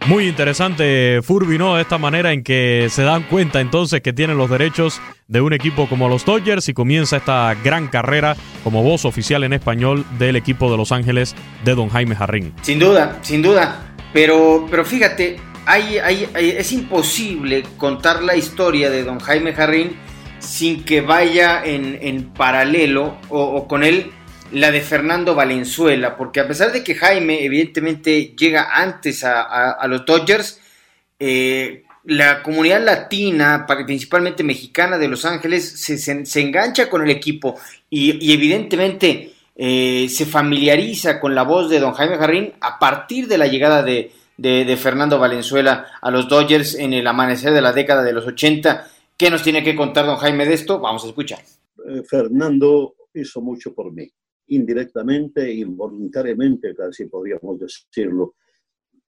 Muy 0.06 0.28
interesante, 0.28 1.20
Furby, 1.22 1.58
¿no? 1.58 1.78
Esta 1.78 1.98
manera 1.98 2.32
en 2.32 2.42
que 2.42 2.86
se 2.90 3.02
dan 3.02 3.24
cuenta 3.24 3.60
entonces 3.60 4.00
que 4.00 4.12
tienen 4.12 4.38
los 4.38 4.48
derechos 4.48 5.00
de 5.26 5.40
un 5.40 5.52
equipo 5.52 5.88
como 5.88 6.08
los 6.08 6.24
Dodgers 6.24 6.68
y 6.68 6.72
comienza 6.72 7.18
esta 7.18 7.54
gran 7.62 7.88
carrera 7.88 8.36
como 8.64 8.82
voz 8.82 9.04
oficial 9.04 9.44
en 9.44 9.52
español 9.52 10.06
del 10.18 10.36
equipo 10.36 10.70
de 10.70 10.76
Los 10.76 10.92
Ángeles 10.92 11.34
de 11.64 11.74
Don 11.74 11.88
Jaime 11.88 12.14
Jarrín. 12.14 12.54
Sin 12.62 12.78
duda, 12.78 13.18
sin 13.22 13.42
duda. 13.42 13.94
Pero, 14.12 14.66
pero 14.70 14.84
fíjate, 14.84 15.36
hay, 15.66 15.98
es 16.34 16.72
imposible 16.72 17.64
contar 17.76 18.22
la 18.22 18.36
historia 18.36 18.90
de 18.90 19.04
Don 19.04 19.18
Jaime 19.18 19.52
Jarrín 19.52 19.96
sin 20.38 20.84
que 20.84 21.02
vaya 21.02 21.62
en, 21.64 22.30
paralelo 22.34 23.18
o 23.28 23.66
con 23.68 23.82
él 23.84 24.12
la 24.52 24.70
de 24.70 24.80
Fernando 24.80 25.34
Valenzuela, 25.34 26.16
porque 26.16 26.40
a 26.40 26.48
pesar 26.48 26.72
de 26.72 26.82
que 26.82 26.94
Jaime 26.94 27.44
evidentemente 27.44 28.34
llega 28.38 28.68
antes 28.72 29.22
a, 29.24 29.86
los 29.88 30.04
Dodgers, 30.06 30.60
eh, 31.18 31.84
la 32.04 32.42
comunidad 32.42 32.82
latina, 32.82 33.66
principalmente 33.66 34.42
mexicana 34.42 34.96
de 34.96 35.08
Los 35.08 35.24
Ángeles, 35.24 35.80
se, 35.80 36.40
engancha 36.40 36.88
con 36.88 37.02
el 37.02 37.10
equipo 37.10 37.56
y, 37.90 38.32
evidentemente 38.32 39.32
eh, 39.54 40.08
se 40.08 40.24
familiariza 40.24 41.20
con 41.20 41.34
la 41.34 41.42
voz 41.42 41.68
de 41.68 41.80
don 41.80 41.92
Jaime 41.92 42.16
Jarrín 42.16 42.52
a 42.60 42.78
partir 42.78 43.26
de 43.26 43.38
la 43.38 43.48
llegada 43.48 43.82
de, 43.82 44.12
Fernando 44.80 45.18
Valenzuela 45.18 45.86
a 46.00 46.10
los 46.10 46.28
Dodgers 46.28 46.76
en 46.76 46.92
el 46.92 47.06
amanecer 47.06 47.52
de 47.52 47.60
la 47.60 47.72
década 47.72 48.02
de 48.02 48.12
los 48.12 48.24
80. 48.24 48.86
¿Qué 49.16 49.30
nos 49.30 49.42
tiene 49.42 49.64
que 49.64 49.74
contar 49.74 50.06
don 50.06 50.16
Jaime 50.16 50.46
de 50.46 50.54
esto? 50.54 50.78
Vamos 50.78 51.04
a 51.04 51.08
escuchar. 51.08 51.40
Eh, 51.40 52.02
Fernando 52.08 52.94
hizo 53.12 53.40
mucho 53.40 53.74
por 53.74 53.92
mí 53.92 54.08
indirectamente, 54.48 55.52
involuntariamente, 55.52 56.74
casi 56.74 57.06
podríamos 57.06 57.58
decirlo, 57.58 58.34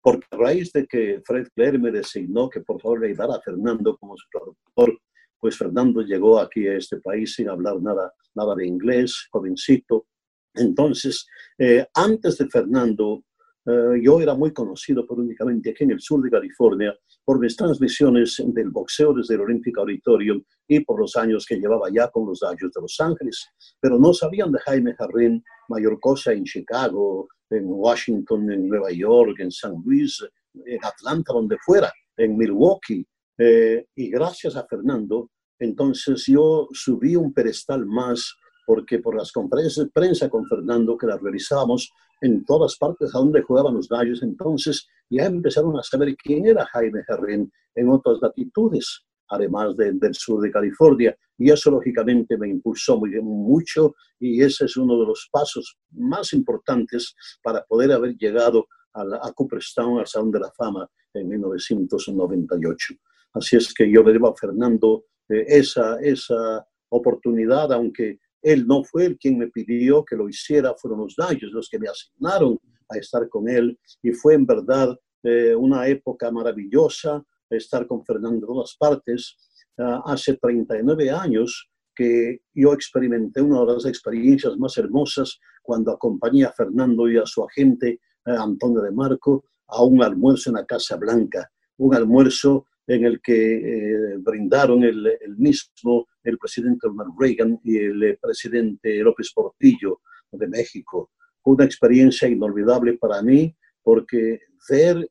porque 0.03 0.27
raíz 0.31 0.73
de 0.73 0.87
que 0.87 1.21
Fred 1.25 1.49
Clare 1.55 1.79
me 1.79 1.91
designó 1.91 2.49
que 2.49 2.61
por 2.61 2.81
favor 2.81 3.01
le 3.01 3.09
ayudara 3.09 3.35
a 3.35 3.43
Fernando 3.43 3.97
como 3.99 4.17
su 4.17 4.27
traductor, 4.31 4.99
pues 5.39 5.57
Fernando 5.57 6.03
llegó 6.03 6.39
aquí 6.39 6.67
a 6.67 6.77
este 6.77 7.01
país 7.01 7.35
sin 7.35 7.49
hablar 7.49 7.81
nada, 7.81 8.13
nada 8.35 8.55
de 8.55 8.67
inglés, 8.67 9.29
jovencito. 9.31 10.07
Entonces, 10.55 11.27
eh, 11.59 11.87
antes 11.95 12.39
de 12.39 12.49
Fernando, 12.49 13.25
eh, 13.71 14.01
yo 14.03 14.21
era 14.21 14.35
muy 14.35 14.53
conocido 14.53 15.07
por 15.07 15.21
únicamente 15.21 15.71
aquí 15.71 15.85
en 15.85 15.93
el 15.93 16.01
sur 16.01 16.23
de 16.23 16.31
California 16.31 16.95
por 17.25 17.39
mis 17.39 17.57
transmisiones 17.57 18.43
del 18.45 18.71
boxeo 18.71 19.13
desde 19.13 19.35
el 19.35 19.43
Olympic 19.43 19.79
Auditorium 19.79 20.43
y 20.67 20.81
por 20.81 20.99
los 20.99 21.15
años 21.17 21.47
que 21.47 21.57
llevaba 21.57 21.89
ya 21.93 22.09
con 22.09 22.27
los 22.27 22.41
Dodgers 22.41 22.73
de 22.73 22.81
Los 22.81 23.01
Ángeles. 23.01 23.47
Pero 23.81 23.99
no 23.99 24.13
sabían 24.13 24.51
de 24.51 24.59
Jaime 24.61 24.95
Jarrín 24.95 25.45
mayor 25.69 26.01
cosa 26.01 26.33
en 26.33 26.45
Chicago, 26.45 27.29
en 27.51 27.65
Washington, 27.67 28.51
en 28.51 28.69
Nueva 28.69 28.91
York, 28.91 29.39
en 29.39 29.51
San 29.51 29.75
Luis, 29.85 30.25
en 30.65 30.85
Atlanta, 30.85 31.33
donde 31.33 31.57
fuera, 31.65 31.93
en 32.17 32.37
Milwaukee. 32.37 33.07
Eh, 33.39 33.87
y 33.95 34.11
gracias 34.11 34.57
a 34.57 34.67
Fernando, 34.67 35.31
entonces 35.59 36.25
yo 36.27 36.69
subí 36.73 37.17
un 37.17 37.33
pedestal 37.33 37.87
más 37.87 38.35
porque 38.67 38.99
por 39.01 39.17
las 39.17 39.33
conferencias 39.33 39.89
prensa 39.93 40.29
con 40.29 40.47
Fernando 40.47 40.97
que 40.97 41.07
las 41.07 41.21
realizábamos, 41.21 41.91
en 42.21 42.45
todas 42.45 42.77
partes 42.77 43.15
a 43.15 43.19
donde 43.19 43.43
jugaban 43.43 43.75
los 43.75 43.89
gallos. 43.89 44.23
Entonces 44.23 44.87
ya 45.09 45.27
empezaron 45.27 45.79
a 45.79 45.83
saber 45.83 46.17
quién 46.17 46.47
era 46.47 46.67
Jaime 46.67 47.03
Herrín 47.09 47.51
en 47.75 47.89
otras 47.89 48.19
latitudes, 48.21 49.05
además 49.29 49.77
del 49.77 50.15
sur 50.15 50.41
de 50.41 50.51
California. 50.51 51.17
Y 51.39 51.51
eso 51.51 51.71
lógicamente 51.71 52.37
me 52.37 52.49
impulsó 52.49 52.99
muy, 52.99 53.21
mucho 53.21 53.95
y 54.19 54.43
ese 54.43 54.67
es 54.67 54.77
uno 54.77 54.99
de 55.01 55.07
los 55.07 55.29
pasos 55.33 55.79
más 55.93 56.33
importantes 56.33 57.15
para 57.43 57.65
poder 57.65 57.93
haber 57.93 58.17
llegado 58.17 58.67
a, 58.93 59.03
a 59.23 59.33
Cooperstown, 59.33 60.01
al 60.01 60.07
Salón 60.07 60.31
de 60.33 60.41
la 60.41 60.51
Fama, 60.53 60.89
en 61.15 61.29
1998. 61.29 62.95
Así 63.33 63.57
es 63.57 63.73
que 63.73 63.91
yo 63.91 64.03
le 64.03 64.13
debo 64.13 64.29
a 64.29 64.37
Fernando 64.37 65.05
eh, 65.29 65.45
esa, 65.47 66.01
esa 66.01 66.67
oportunidad, 66.89 67.73
aunque 67.73 68.19
él 68.43 68.67
no 68.67 68.85
fue 68.85 69.07
el 69.07 69.19
quien 69.19 69.39
me 69.39 69.49
pidió 69.49 70.05
que 70.05 70.17
lo 70.17 70.29
hiciera, 70.29 70.75
fueron 70.75 71.01
los 71.01 71.15
Dodgers 71.17 71.53
los 71.53 71.69
que 71.69 71.79
me 71.79 71.89
asignaron 71.89 72.59
a 72.89 72.99
estar 72.99 73.29
con 73.29 73.49
él 73.49 73.79
y 74.03 74.13
fue 74.13 74.35
en 74.35 74.47
verdad 74.47 74.97
eh, 75.23 75.55
una 75.55 75.87
época 75.87 76.31
maravillosa 76.31 77.23
estar 77.51 77.87
con 77.87 78.05
Fernando 78.05 78.47
en 78.47 78.47
todas 78.47 78.77
partes. 78.79 79.37
Ah, 79.79 80.03
hace 80.07 80.37
39 80.37 81.11
años 81.11 81.71
que 81.95 82.41
yo 82.55 82.73
experimenté 82.73 83.43
una 83.43 83.65
de 83.65 83.75
las 83.75 83.87
experiencias 83.87 84.57
más 84.57 84.77
hermosas 84.79 85.39
cuando 85.63 85.93
acompañé 85.93 86.45
a 86.45 86.53
Fernando 86.53 87.09
y 87.09 87.19
a 87.19 87.27
su 87.27 87.45
agente 87.45 88.01
eh, 88.27 88.37
Antonio 88.39 88.81
de 88.81 88.93
Marco 88.93 89.45
a 89.69 89.83
un 89.85 90.03
almuerzo 90.03 90.51
en 90.51 90.57
la 90.57 90.67
Casa 90.67 90.97
Blanca, 90.97 91.51
un 91.77 91.95
almuerzo 91.95 92.67
en 92.91 93.05
el 93.05 93.21
que 93.21 93.55
eh, 93.55 94.17
brindaron 94.19 94.83
el, 94.83 95.07
el, 95.07 95.37
mismo 95.37 96.09
el 96.25 96.37
presidente 96.39 96.89
Ronald 96.89 97.15
Reagan 97.17 97.61
y 97.63 97.77
el 97.79 98.03
eh, 98.03 98.19
presidente 98.21 98.97
López 98.97 99.31
Portillo 99.33 100.01
de 100.33 100.49
México. 100.49 101.13
Una 101.45 101.65
experiencia 101.65 102.29
inolvidable 102.29 102.99
para 102.99 103.23
mí 103.23 103.55
porque 103.81 104.41
ver 104.69 105.09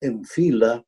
en 0.00 0.24
fila 0.24 0.82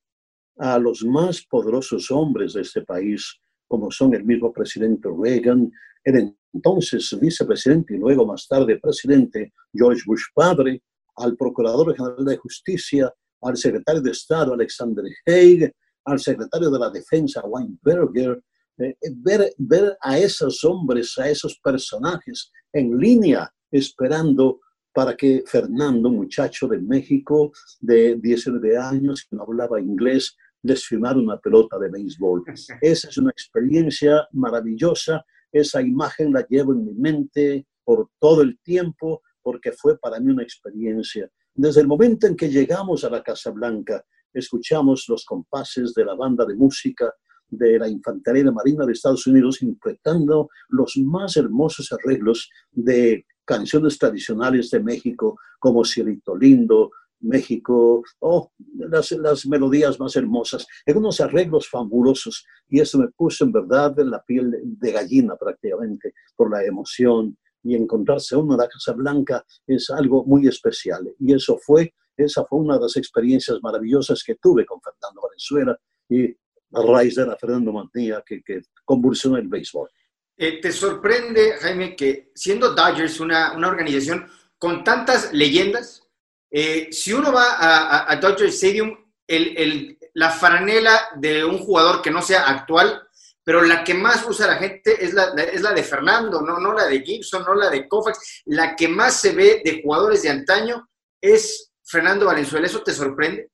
a 0.56 0.78
los 0.78 1.04
más 1.04 1.42
poderosos 1.42 2.10
hombres 2.10 2.54
de 2.54 2.62
este 2.62 2.80
país, 2.80 3.38
como 3.68 3.90
son 3.90 4.14
el 4.14 4.24
mismo 4.24 4.50
presidente 4.54 5.10
Reagan, 5.14 5.70
el 6.02 6.34
entonces 6.54 7.14
vicepresidente 7.20 7.94
y 7.94 7.98
luego 7.98 8.26
más 8.26 8.48
tarde 8.48 8.78
presidente 8.78 9.52
George 9.74 10.02
Bush 10.06 10.24
padre, 10.34 10.82
al 11.16 11.36
Procurador 11.36 11.94
General 11.94 12.24
de 12.24 12.38
Justicia, 12.38 13.12
al 13.42 13.56
secretario 13.58 14.00
de 14.00 14.12
Estado 14.12 14.54
Alexander 14.54 15.04
Haig, 15.26 15.70
al 16.04 16.20
secretario 16.20 16.70
de 16.70 16.78
la 16.78 16.90
Defensa, 16.90 17.42
Weinberger, 17.44 18.42
eh, 18.78 18.96
ver, 19.16 19.52
ver 19.58 19.96
a 20.00 20.18
esos 20.18 20.64
hombres, 20.64 21.16
a 21.18 21.28
esos 21.28 21.58
personajes 21.62 22.50
en 22.72 22.98
línea 22.98 23.52
esperando 23.70 24.60
para 24.92 25.16
que 25.16 25.42
Fernando, 25.46 26.10
muchacho 26.10 26.68
de 26.68 26.78
México 26.78 27.52
de 27.80 28.16
19 28.16 28.76
años, 28.76 29.26
que 29.28 29.36
no 29.36 29.42
hablaba 29.42 29.80
inglés, 29.80 30.36
les 30.62 30.84
firmara 30.84 31.18
una 31.18 31.38
pelota 31.38 31.78
de 31.78 31.90
béisbol. 31.90 32.44
Esa 32.80 33.08
es 33.08 33.18
una 33.18 33.30
experiencia 33.30 34.28
maravillosa, 34.32 35.24
esa 35.50 35.82
imagen 35.82 36.32
la 36.32 36.46
llevo 36.48 36.72
en 36.72 36.86
mi 36.86 36.94
mente 36.94 37.66
por 37.84 38.08
todo 38.18 38.40
el 38.40 38.58
tiempo, 38.60 39.22
porque 39.42 39.72
fue 39.72 39.98
para 39.98 40.18
mí 40.18 40.32
una 40.32 40.42
experiencia. 40.42 41.30
Desde 41.54 41.82
el 41.82 41.86
momento 41.86 42.26
en 42.26 42.36
que 42.36 42.48
llegamos 42.48 43.04
a 43.04 43.10
la 43.10 43.22
Casa 43.22 43.50
Blanca, 43.50 44.02
escuchamos 44.32 45.06
los 45.08 45.24
compases 45.24 45.94
de 45.94 46.04
la 46.04 46.14
banda 46.14 46.44
de 46.44 46.54
música 46.54 47.12
de 47.48 47.78
la 47.78 47.88
Infantería 47.88 48.50
Marina 48.50 48.86
de 48.86 48.92
Estados 48.92 49.26
Unidos 49.26 49.62
interpretando 49.62 50.48
los 50.68 50.96
más 50.96 51.36
hermosos 51.36 51.92
arreglos 51.92 52.48
de 52.70 53.26
canciones 53.44 53.98
tradicionales 53.98 54.70
de 54.70 54.80
México, 54.80 55.38
como 55.58 55.84
Cielito 55.84 56.36
Lindo, 56.36 56.90
México, 57.20 58.02
oh, 58.20 58.50
las, 58.74 59.12
las 59.12 59.46
melodías 59.46 59.98
más 60.00 60.16
hermosas, 60.16 60.66
en 60.86 60.96
unos 60.96 61.20
arreglos 61.20 61.68
fabulosos, 61.68 62.44
y 62.68 62.80
eso 62.80 62.98
me 62.98 63.08
puso 63.08 63.44
en 63.44 63.52
verdad 63.52 63.98
en 64.00 64.10
la 64.10 64.22
piel 64.22 64.58
de 64.64 64.92
gallina 64.92 65.36
prácticamente 65.36 66.14
por 66.34 66.50
la 66.50 66.64
emoción, 66.64 67.36
y 67.64 67.76
encontrarse 67.76 68.34
uno 68.34 68.54
en 68.54 68.60
la 68.60 68.68
Casa 68.68 68.92
Blanca 68.92 69.44
es 69.66 69.88
algo 69.90 70.24
muy 70.24 70.48
especial, 70.48 71.14
y 71.18 71.32
eso 71.32 71.58
fue 71.64 71.94
esa 72.16 72.44
fue 72.44 72.58
una 72.60 72.76
de 72.76 72.82
las 72.82 72.96
experiencias 72.96 73.58
maravillosas 73.62 74.22
que 74.22 74.36
tuve 74.36 74.64
con 74.66 74.80
Fernando 74.80 75.22
Valenzuela 75.22 75.78
y 76.08 76.30
a 76.74 76.82
raíz 76.82 77.16
de 77.16 77.26
la 77.26 77.36
Fernando 77.36 77.72
Mantilla 77.72 78.22
que, 78.24 78.42
que 78.42 78.62
convulsionó 78.84 79.36
el 79.36 79.48
béisbol. 79.48 79.88
Eh, 80.36 80.60
¿Te 80.60 80.72
sorprende, 80.72 81.56
Jaime, 81.60 81.94
que 81.94 82.30
siendo 82.34 82.74
Dodgers 82.74 83.20
una, 83.20 83.52
una 83.52 83.68
organización 83.68 84.28
con 84.58 84.82
tantas 84.82 85.32
leyendas, 85.32 86.08
eh, 86.50 86.88
si 86.92 87.12
uno 87.12 87.32
va 87.32 87.54
a, 87.54 88.12
a, 88.12 88.16
Dodger 88.16 88.48
Stadium, 88.48 88.96
el, 89.26 89.56
el, 89.56 89.98
la 90.14 90.30
franela 90.30 91.08
de 91.16 91.44
un 91.44 91.58
jugador 91.58 92.02
que 92.02 92.10
no 92.10 92.22
sea 92.22 92.48
actual, 92.48 93.02
pero 93.44 93.62
la 93.62 93.82
que 93.82 93.94
más 93.94 94.24
usa 94.28 94.46
la 94.46 94.56
gente 94.56 95.04
es 95.04 95.14
la, 95.14 95.32
es 95.42 95.62
la 95.62 95.72
de 95.72 95.82
Fernando, 95.82 96.40
no, 96.42 96.58
no 96.58 96.72
la 96.72 96.86
de 96.86 97.00
Gibson, 97.00 97.44
no 97.44 97.54
la 97.54 97.70
de 97.70 97.88
Koufax, 97.88 98.42
la 98.46 98.76
que 98.76 98.86
más 98.88 99.20
se 99.20 99.32
ve 99.32 99.62
de 99.64 99.82
jugadores 99.82 100.22
de 100.22 100.30
antaño 100.30 100.88
es 101.20 101.71
Fernando 101.92 102.24
Valenzuela, 102.24 102.66
¿eso 102.66 102.82
te 102.82 102.92
sorprende? 102.92 103.50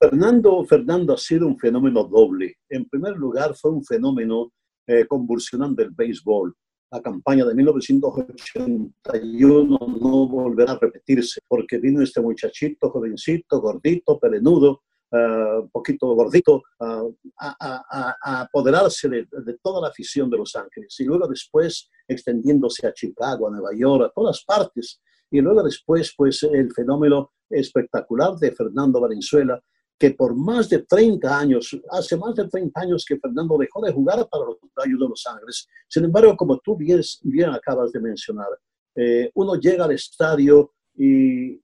Fernando, 0.00 0.64
Fernando 0.64 1.12
ha 1.12 1.18
sido 1.18 1.46
un 1.46 1.58
fenómeno 1.58 2.04
doble. 2.04 2.56
En 2.70 2.88
primer 2.88 3.18
lugar, 3.18 3.54
fue 3.54 3.70
un 3.70 3.84
fenómeno 3.84 4.50
eh, 4.86 5.04
convulsionante 5.06 5.82
del 5.82 5.90
béisbol. 5.90 6.54
la 6.90 7.02
campaña 7.02 7.44
de 7.44 7.54
1981 7.54 9.78
no 10.00 10.26
volverá 10.26 10.72
a 10.72 10.78
repetirse, 10.78 11.42
porque 11.46 11.76
vino 11.76 12.00
este 12.00 12.22
muchachito, 12.22 12.88
jovencito, 12.88 13.60
gordito, 13.60 14.18
pelenudo, 14.18 14.84
uh, 15.10 15.60
un 15.60 15.68
poquito 15.70 16.14
gordito, 16.14 16.62
uh, 16.80 17.14
a, 17.38 17.56
a, 17.60 18.16
a, 18.22 18.40
apoderarse 18.40 19.10
de, 19.10 19.28
de, 19.30 19.58
toda 19.62 19.82
la 19.82 19.88
afición 19.88 20.30
de 20.30 20.38
Los 20.38 20.56
Ángeles 20.56 20.98
y 20.98 21.04
luego 21.04 21.28
después 21.28 21.90
extendiéndose 22.08 22.86
a 22.86 22.94
Chicago, 22.94 23.48
a 23.48 23.50
Nueva 23.50 23.74
York, 23.76 24.06
a 24.06 24.12
todas 24.14 24.42
partes. 24.46 25.02
Y 25.32 25.40
luego 25.40 25.62
después, 25.62 26.14
pues 26.16 26.42
el 26.42 26.70
fenómeno 26.72 27.32
espectacular 27.48 28.36
de 28.36 28.52
Fernando 28.52 29.00
Valenzuela, 29.00 29.60
que 29.98 30.10
por 30.10 30.36
más 30.36 30.68
de 30.68 30.80
30 30.80 31.38
años, 31.38 31.80
hace 31.90 32.16
más 32.16 32.34
de 32.34 32.48
30 32.48 32.80
años 32.80 33.04
que 33.06 33.18
Fernando 33.18 33.56
dejó 33.56 33.80
de 33.80 33.92
jugar 33.92 34.28
para 34.30 34.44
los 34.44 34.58
Rayos 34.76 35.00
de 35.00 35.08
Los 35.08 35.26
Ángeles. 35.26 35.66
Sin 35.88 36.04
embargo, 36.04 36.36
como 36.36 36.58
tú 36.58 36.76
bien, 36.76 37.00
bien 37.22 37.50
acabas 37.50 37.92
de 37.92 38.00
mencionar, 38.00 38.48
eh, 38.94 39.30
uno 39.34 39.54
llega 39.56 39.86
al 39.86 39.92
estadio 39.92 40.74
y 40.94 41.58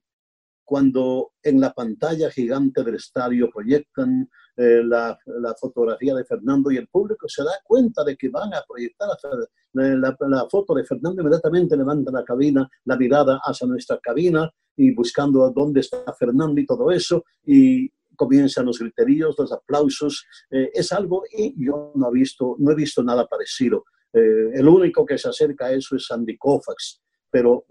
cuando 0.63 1.33
en 1.43 1.59
la 1.59 1.71
pantalla 1.73 2.31
gigante 2.31 2.83
del 2.83 2.95
estadio 2.95 3.49
proyectan 3.51 4.29
eh, 4.59 4.83
la, 4.83 5.17
la, 5.25 5.55
fotografía 5.55 6.13
de 6.13 6.25
Fernando 6.25 6.69
y 6.69 6.75
el 6.75 6.89
público 6.89 7.29
se 7.29 7.43
da 7.43 7.51
cuenta 7.63 8.03
de 8.03 8.17
que 8.17 8.27
van 8.27 8.53
a 8.53 8.61
proyectar 8.67 9.07
la, 9.07 9.95
la, 9.95 10.17
la, 10.27 10.49
foto 10.49 10.73
de 10.73 10.83
Fernando, 10.83 11.21
inmediatamente 11.21 11.77
levanta 11.77 12.11
la 12.11 12.25
cabina, 12.25 12.69
la 12.83 12.97
mirada 12.97 13.39
hacia 13.41 13.67
nuestra 13.67 13.99
cabina 13.99 14.51
y 14.75 14.93
buscando 14.93 15.45
a 15.45 15.51
dónde 15.51 15.79
está 15.79 16.03
Fernando 16.11 16.59
y 16.59 16.65
todo 16.65 16.91
eso, 16.91 17.23
y 17.45 17.89
comienzan 18.17 18.65
los 18.65 18.79
griteríos, 18.79 19.35
los 19.37 19.53
aplausos, 19.53 20.25
eh, 20.51 20.69
es 20.73 20.91
algo 20.91 21.23
y 21.31 21.65
yo 21.65 21.93
no 21.95 22.09
he 22.09 22.13
visto, 22.13 22.57
no 22.59 22.71
he 22.71 22.75
visto 22.75 23.01
nada 23.01 23.25
parecido. 23.27 23.85
Eh, 24.11 24.51
el 24.55 24.67
único 24.67 25.05
que 25.05 25.17
se 25.17 25.29
acerca 25.29 25.67
a 25.67 25.71
eso 25.71 25.95
es 25.95 26.05
Sandy 26.05 26.37
Koufax, 26.37 27.01
pero 27.31 27.65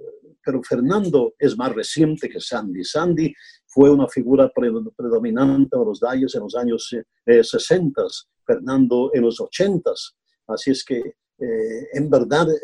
pero 0.48 0.62
Fernando 0.62 1.34
es 1.38 1.58
más 1.58 1.74
reciente 1.74 2.26
que 2.26 2.40
Sandy. 2.40 2.82
Sandy 2.82 3.34
fue 3.66 3.90
una 3.90 4.08
figura 4.08 4.50
predominante 4.50 5.76
de 5.76 5.84
los 5.84 6.00
Dallas 6.00 6.34
en 6.34 6.40
los 6.40 6.54
años 6.54 6.88
60, 7.26 8.00
eh, 8.00 8.04
Fernando 8.46 9.10
en 9.12 9.22
los 9.24 9.38
80. 9.42 9.90
Así 10.46 10.70
es 10.70 10.82
que, 10.82 11.00
eh, 11.00 11.88
en 11.92 12.08
verdad, 12.08 12.50
eh, 12.50 12.56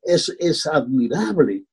es, 0.00 0.34
es 0.38 0.66
admirable 0.66 1.66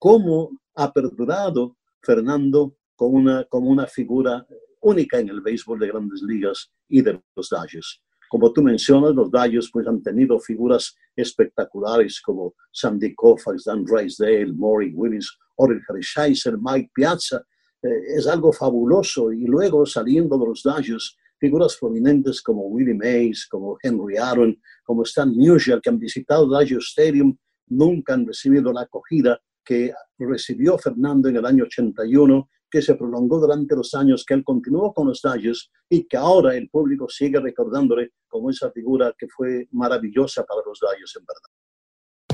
cómo 0.00 0.50
ha 0.74 0.92
perdurado 0.92 1.76
Fernando 2.00 2.76
como 2.96 3.18
una, 3.18 3.44
como 3.44 3.70
una 3.70 3.86
figura 3.86 4.44
única 4.80 5.20
en 5.20 5.28
el 5.28 5.42
béisbol 5.42 5.78
de 5.78 5.86
grandes 5.86 6.22
ligas 6.22 6.72
y 6.88 7.02
de 7.02 7.22
los 7.36 7.48
Dodgers. 7.48 8.02
Como 8.32 8.50
tú 8.50 8.62
mencionas, 8.62 9.14
los 9.14 9.30
Dodgers 9.30 9.68
pues, 9.70 9.86
han 9.86 10.02
tenido 10.02 10.40
figuras 10.40 10.96
espectaculares 11.14 12.18
como 12.22 12.54
Sandy 12.72 13.14
Koufax, 13.14 13.64
Dan 13.64 13.84
Drysdale, 13.84 14.54
Maury 14.54 14.90
Willis, 14.94 15.30
Orel 15.56 15.82
Hershiser, 15.86 16.56
Mike 16.58 16.92
Piazza. 16.94 17.44
Eh, 17.82 18.16
es 18.16 18.26
algo 18.26 18.50
fabuloso. 18.50 19.30
Y 19.34 19.44
luego, 19.44 19.84
saliendo 19.84 20.38
de 20.38 20.46
los 20.46 20.62
Dodgers, 20.62 21.14
figuras 21.38 21.76
prominentes 21.78 22.40
como 22.40 22.68
Willie 22.68 22.94
Mays, 22.94 23.46
como 23.48 23.76
Henry 23.82 24.16
Aaron, 24.16 24.58
como 24.82 25.02
Stan 25.02 25.30
Musial, 25.30 25.82
que 25.82 25.90
han 25.90 25.98
visitado 25.98 26.46
Dodger 26.46 26.78
Stadium, 26.78 27.36
nunca 27.66 28.14
han 28.14 28.26
recibido 28.26 28.72
la 28.72 28.80
acogida 28.80 29.38
que 29.62 29.92
recibió 30.18 30.78
Fernando 30.78 31.28
en 31.28 31.36
el 31.36 31.44
año 31.44 31.64
81 31.64 32.48
que 32.72 32.80
se 32.80 32.94
prolongó 32.94 33.38
durante 33.38 33.76
los 33.76 33.92
años 33.92 34.24
que 34.24 34.32
él 34.32 34.42
continuó 34.42 34.94
con 34.94 35.06
los 35.08 35.20
Dodgers 35.20 35.70
y 35.90 36.04
que 36.08 36.16
ahora 36.16 36.56
el 36.56 36.70
público 36.70 37.06
sigue 37.06 37.38
recordándole 37.38 38.12
como 38.26 38.48
esa 38.48 38.72
figura 38.72 39.14
que 39.16 39.28
fue 39.28 39.68
maravillosa 39.72 40.42
para 40.44 40.62
los 40.64 40.80
Dodgers 40.80 41.14
en 41.16 41.26
verdad. 41.26 41.61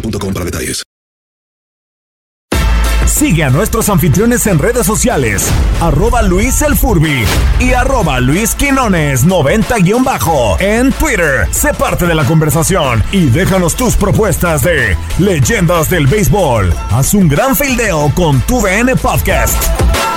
para 0.00 0.44
detalles. 0.44 0.84
Sigue 3.06 3.42
a 3.42 3.50
nuestros 3.50 3.88
anfitriones 3.88 4.46
en 4.46 4.58
redes 4.58 4.86
sociales, 4.86 5.48
arroba 5.80 6.20
Luis 6.22 6.60
El 6.62 6.76
Furby 6.76 7.24
y 7.58 7.72
arroba 7.72 8.20
Luis 8.20 8.54
Quinones 8.54 9.26
90-bajo 9.26 10.60
en 10.60 10.92
Twitter. 10.92 11.48
Sé 11.50 11.72
parte 11.72 12.06
de 12.06 12.14
la 12.14 12.24
conversación 12.24 13.02
y 13.10 13.30
déjanos 13.30 13.74
tus 13.74 13.96
propuestas 13.96 14.62
de 14.62 14.96
leyendas 15.18 15.88
del 15.88 16.06
béisbol. 16.06 16.72
Haz 16.90 17.14
un 17.14 17.28
gran 17.28 17.56
fildeo 17.56 18.12
con 18.14 18.40
tu 18.42 18.60
VN 18.60 18.94
Podcast. 18.96 20.07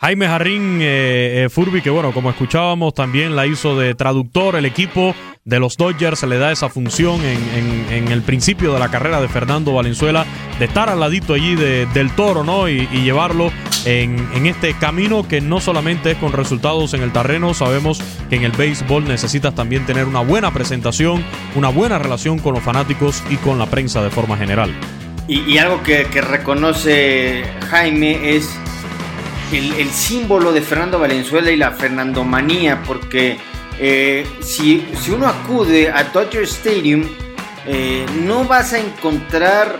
Jaime 0.00 0.26
Jarrín 0.26 0.78
eh, 0.80 1.44
eh, 1.44 1.48
Furby, 1.50 1.82
que 1.82 1.90
bueno, 1.90 2.12
como 2.12 2.30
escuchábamos, 2.30 2.94
también 2.94 3.36
la 3.36 3.46
hizo 3.46 3.78
de 3.78 3.94
traductor. 3.94 4.56
El 4.56 4.64
equipo 4.64 5.14
de 5.44 5.60
los 5.60 5.76
Dodgers 5.76 6.20
se 6.20 6.26
le 6.26 6.38
da 6.38 6.50
esa 6.52 6.70
función 6.70 7.20
en, 7.22 8.08
el 8.10 8.22
principio 8.22 8.72
de 8.72 8.78
la 8.78 8.90
carrera 8.90 9.20
de 9.20 9.28
Fernando 9.28 9.74
Valenzuela, 9.74 10.24
de 10.58 10.64
estar 10.64 10.88
al 10.88 11.00
ladito 11.00 11.34
allí 11.34 11.54
del 11.54 12.10
toro, 12.12 12.44
¿no? 12.44 12.66
Y, 12.66 12.86
llevarlo 12.86 13.52
en, 13.84 14.46
este 14.46 14.72
camino 14.72 15.28
que 15.28 15.42
no 15.42 15.60
solamente 15.60 16.12
es 16.12 16.16
con 16.16 16.32
resultados 16.32 16.94
en 16.94 17.02
el 17.02 17.12
terreno, 17.12 17.52
sabemos 17.52 18.02
que 18.30 18.36
en 18.36 18.44
el 18.44 18.52
béisbol 18.52 19.06
necesitas 19.06 19.54
también 19.54 19.84
tener 19.84 20.06
una 20.06 20.20
buena 20.20 20.50
presentación, 20.50 21.22
una 21.54 21.68
buena 21.68 21.98
relación 21.98 22.38
con 22.38 22.54
los 22.54 22.62
fanáticos 22.62 23.22
y 23.28 23.36
con 23.36 23.58
la 23.58 23.66
prensa 23.66 24.02
de 24.02 24.08
forma 24.08 24.38
general. 24.38 24.74
Y, 25.28 25.58
algo 25.58 25.82
que 25.82 26.04
reconoce 26.22 27.44
Jaime 27.68 28.34
es 28.34 28.48
el, 29.52 29.90
símbolo 29.90 30.52
de 30.52 30.62
Fernando 30.62 30.98
Valenzuela 30.98 31.50
y 31.50 31.56
la 31.56 31.72
Fernandomanía, 31.72 32.82
porque 32.82 33.38
eh, 33.78 34.26
si, 34.40 34.86
si, 35.00 35.10
uno 35.10 35.26
acude 35.26 35.90
a 35.90 36.04
Dodger 36.04 36.44
Stadium, 36.44 37.04
eh, 37.66 38.06
no 38.24 38.44
vas 38.44 38.72
a 38.72 38.78
encontrar 38.78 39.78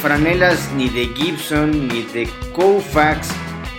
franelas 0.00 0.70
ni 0.76 0.88
de 0.88 1.06
Gibson 1.14 1.88
ni 1.88 2.02
de 2.02 2.28
Koufax. 2.52 3.28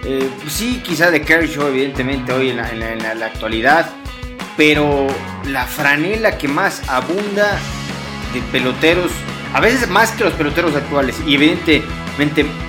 Eh, 0.03 0.29
sí, 0.47 0.81
quizá 0.83 1.11
de 1.11 1.21
Kershaw, 1.21 1.67
evidentemente, 1.67 2.31
hoy 2.31 2.49
en 2.49 2.57
la, 2.57 3.25
actualidad. 3.25 3.89
Pero 4.57 5.07
la 5.47 5.65
franela 5.65 6.37
que 6.37 6.47
más 6.47 6.87
abunda 6.87 7.59
de 8.33 8.41
peloteros, 8.51 9.11
a 9.53 9.59
veces 9.59 9.89
más 9.89 10.11
que 10.11 10.23
los 10.23 10.33
peloteros 10.33 10.75
actuales, 10.75 11.15
y 11.27 11.35
evidente, 11.35 11.83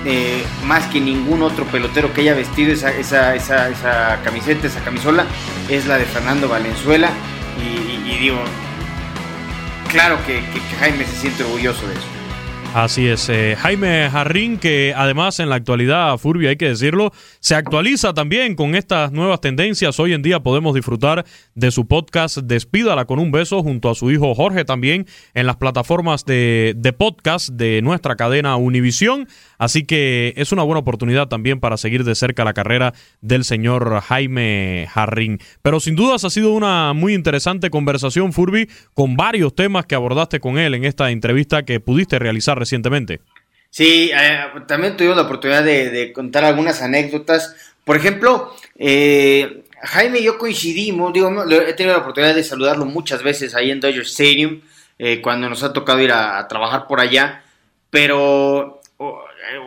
eh, 0.05 0.43
más 0.65 0.85
que 0.87 0.99
ningún 0.99 1.41
otro 1.41 1.65
pelotero 1.65 2.13
que 2.13 2.21
haya 2.21 2.33
vestido 2.33 2.73
esa, 2.73 2.91
esa, 2.91 3.35
esa, 3.35 3.69
esa 3.69 4.19
camiseta, 4.23 4.67
esa 4.67 4.81
camisola, 4.81 5.25
es 5.69 5.85
la 5.85 5.97
de 5.97 6.05
Fernando 6.05 6.49
Valenzuela. 6.49 7.09
Y, 7.61 8.17
digo, 8.17 8.39
claro 9.91 10.17
que, 10.25 10.41
que, 10.51 10.59
Jaime 10.79 11.05
se 11.05 11.15
siente 11.15 11.43
orgulloso 11.43 11.87
de 11.87 11.93
eso. 11.93 12.16
Así 12.77 13.07
es, 13.07 13.27
eh, 13.29 13.55
Jaime 13.57 14.07
Jarrín, 14.07 14.59
que 14.59 14.93
además 14.95 15.39
en 15.39 15.49
la 15.49 15.55
actualidad, 15.55 16.15
Furby, 16.19 16.45
hay 16.45 16.57
que 16.57 16.67
decirlo, 16.69 17.11
se 17.39 17.55
actualiza 17.55 18.13
también 18.13 18.53
con 18.53 18.75
estas 18.75 19.11
nuevas 19.11 19.41
tendencias. 19.41 19.99
Hoy 19.99 20.13
en 20.13 20.21
día 20.21 20.41
podemos 20.41 20.75
disfrutar 20.75 21.25
de 21.55 21.71
su 21.71 21.87
podcast 21.87 22.37
Despídala 22.37 23.05
con 23.05 23.17
un 23.17 23.31
beso 23.31 23.63
junto 23.63 23.89
a 23.89 23.95
su 23.95 24.11
hijo 24.11 24.35
Jorge 24.35 24.63
también 24.63 25.07
en 25.33 25.47
las 25.47 25.55
plataformas 25.55 26.23
de, 26.23 26.75
de 26.77 26.93
podcast 26.93 27.49
de 27.49 27.81
nuestra 27.81 28.15
cadena 28.15 28.57
Univisión. 28.57 29.27
Así 29.57 29.85
que 29.85 30.33
es 30.37 30.51
una 30.51 30.63
buena 30.63 30.79
oportunidad 30.79 31.27
también 31.27 31.59
para 31.59 31.77
seguir 31.77 32.03
de 32.03 32.15
cerca 32.15 32.45
la 32.45 32.53
carrera 32.53 32.93
del 33.21 33.43
señor 33.43 34.01
Jaime 34.01 34.87
Jarrín. 34.91 35.39
Pero 35.61 35.79
sin 35.79 35.95
dudas 35.95 36.23
ha 36.23 36.29
sido 36.29 36.53
una 36.53 36.93
muy 36.93 37.13
interesante 37.13 37.69
conversación, 37.69 38.33
Furby, 38.33 38.69
con 38.93 39.15
varios 39.15 39.55
temas 39.55 39.85
que 39.85 39.95
abordaste 39.95 40.39
con 40.39 40.57
él 40.57 40.73
en 40.73 40.85
esta 40.85 41.09
entrevista 41.11 41.63
que 41.63 41.79
pudiste 41.79 42.19
realizar 42.19 42.57
recientemente. 42.57 43.21
Sí, 43.69 44.11
eh, 44.13 44.39
también 44.67 44.95
tuvimos 44.95 45.17
la 45.17 45.23
oportunidad 45.23 45.63
de, 45.63 46.11
contar 46.13 46.45
algunas 46.45 46.81
anécdotas. 46.81 47.55
Por 47.83 47.95
ejemplo, 47.95 48.53
eh, 48.77 49.63
Jaime 49.81 50.19
y 50.19 50.23
yo 50.23 50.37
coincidimos, 50.37 51.13
digo, 51.13 51.29
he 51.51 51.73
tenido 51.73 51.95
la 51.95 52.01
oportunidad 52.01 52.35
de 52.35 52.43
saludarlo 52.43 52.85
muchas 52.85 53.23
veces 53.23 53.55
ahí 53.55 53.71
en 53.71 53.79
Dodger 53.79 54.01
Stadium, 54.01 54.61
eh, 54.99 55.21
cuando 55.21 55.49
nos 55.49 55.63
ha 55.63 55.73
tocado 55.73 55.99
ir 55.99 56.11
a, 56.11 56.47
trabajar 56.47 56.87
por 56.87 56.99
allá, 56.99 57.43
pero 57.89 58.81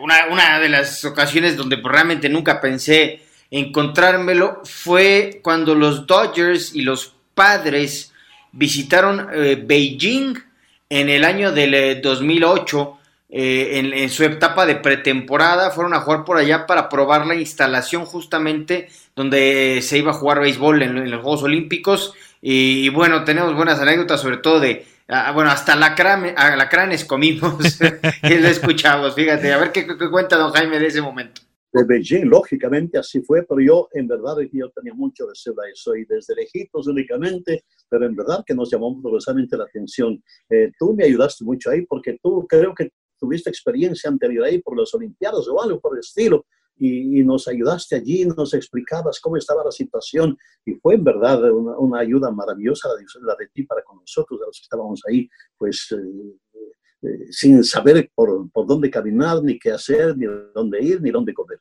una, 0.01 0.59
de 0.59 0.69
las 0.69 1.03
ocasiones 1.05 1.57
donde 1.57 1.79
realmente 1.83 2.29
nunca 2.29 2.61
pensé 2.61 3.21
encontrármelo 3.49 4.61
fue 4.63 5.39
cuando 5.43 5.75
los 5.75 6.07
Dodgers 6.07 6.73
y 6.73 6.81
los 6.81 7.13
padres 7.33 8.13
visitaron 8.51 9.27
eh, 9.33 9.61
Beijing 9.61 10.37
en 10.89 11.09
el 11.09 11.23
año 11.23 11.51
del 11.51 12.01
2008. 12.01 12.97
Eh, 13.33 13.93
en, 13.95 14.09
su 14.09 14.25
etapa 14.25 14.65
de 14.65 14.75
pretemporada 14.75 15.71
fueron 15.71 15.93
a 15.93 16.01
jugar 16.01 16.25
por 16.25 16.37
allá 16.37 16.67
para 16.67 16.89
probar 16.89 17.25
la 17.25 17.35
instalación 17.35 18.03
justamente 18.03 18.89
donde 19.15 19.79
se 19.81 19.97
iba 19.97 20.11
a 20.11 20.15
jugar 20.15 20.41
béisbol 20.41 20.81
en, 20.83 21.09
los 21.09 21.21
Juegos 21.21 21.43
Olímpicos 21.43 22.13
y, 22.41 22.89
bueno, 22.89 23.23
tenemos 23.23 23.55
buenas 23.55 23.79
anécdotas 23.79 24.19
sobre 24.19 24.37
todo 24.37 24.59
de, 24.59 24.85
ah, 25.11 25.31
bueno, 25.31 25.51
hasta 25.51 25.75
lacranes 25.75 27.05
comimos 27.05 27.79
y 28.23 28.35
lo 28.35 28.47
escuchamos, 28.47 29.13
fíjate, 29.13 29.53
a 29.53 29.57
ver 29.57 29.71
qué, 29.71 29.85
qué 29.85 30.09
cuenta 30.09 30.37
don 30.37 30.51
Jaime 30.51 30.79
de 30.79 30.87
ese 30.87 31.01
momento 31.01 31.41
de 31.73 31.85
Beijing, 31.85 32.25
lógicamente 32.25 32.97
así 32.97 33.21
fue, 33.21 33.43
pero 33.43 33.61
yo 33.61 33.89
en 33.93 34.07
verdad 34.07 34.35
yo 34.51 34.69
tenía 34.71 34.93
mucho 34.93 35.25
deseo 35.27 35.53
de 35.53 35.71
eso 35.71 35.95
y 35.95 36.05
desde 36.05 36.35
lejitos 36.35 36.87
únicamente, 36.87 37.63
pero 37.89 38.05
en 38.05 38.15
verdad 38.15 38.43
que 38.45 38.53
nos 38.53 38.69
llamó 38.69 39.01
poderosamente 39.01 39.55
la 39.55 39.63
atención. 39.63 40.21
Eh, 40.49 40.71
tú 40.77 40.93
me 40.93 41.05
ayudaste 41.05 41.45
mucho 41.45 41.69
ahí 41.69 41.85
porque 41.85 42.19
tú 42.21 42.45
creo 42.47 42.75
que 42.75 42.91
tuviste 43.17 43.49
experiencia 43.49 44.09
anterior 44.09 44.45
ahí 44.45 44.61
por 44.61 44.77
las 44.77 44.93
Olimpiadas 44.93 45.47
o 45.47 45.61
algo 45.61 45.79
por 45.79 45.95
el 45.95 45.99
estilo 45.99 46.45
y, 46.77 47.23
nos 47.23 47.47
ayudaste 47.47 47.95
allí, 47.95 48.25
nos 48.25 48.53
explicabas 48.53 49.19
cómo 49.19 49.37
estaba 49.37 49.63
la 49.63 49.71
situación 49.71 50.37
y 50.65 50.73
fue 50.75 50.95
en 50.95 51.03
verdad 51.03 51.51
una, 51.51 51.99
ayuda 51.99 52.31
maravillosa 52.31 52.89
la 53.21 53.35
de, 53.37 53.47
ti 53.53 53.63
para 53.63 53.83
con 53.83 53.99
nosotros, 53.99 54.39
de 54.39 54.45
los 54.45 54.57
que 54.57 54.63
estábamos 54.63 55.01
ahí, 55.07 55.29
pues... 55.57 55.87
Eh, 55.91 56.37
eh, 57.03 57.31
sin 57.31 57.63
saber 57.63 58.11
por, 58.13 58.51
por, 58.51 58.67
dónde 58.67 58.91
caminar, 58.91 59.41
ni 59.41 59.57
qué 59.57 59.71
hacer, 59.71 60.15
ni 60.15 60.27
dónde 60.53 60.83
ir, 60.83 61.01
ni 61.01 61.09
dónde 61.09 61.33
comer. 61.33 61.59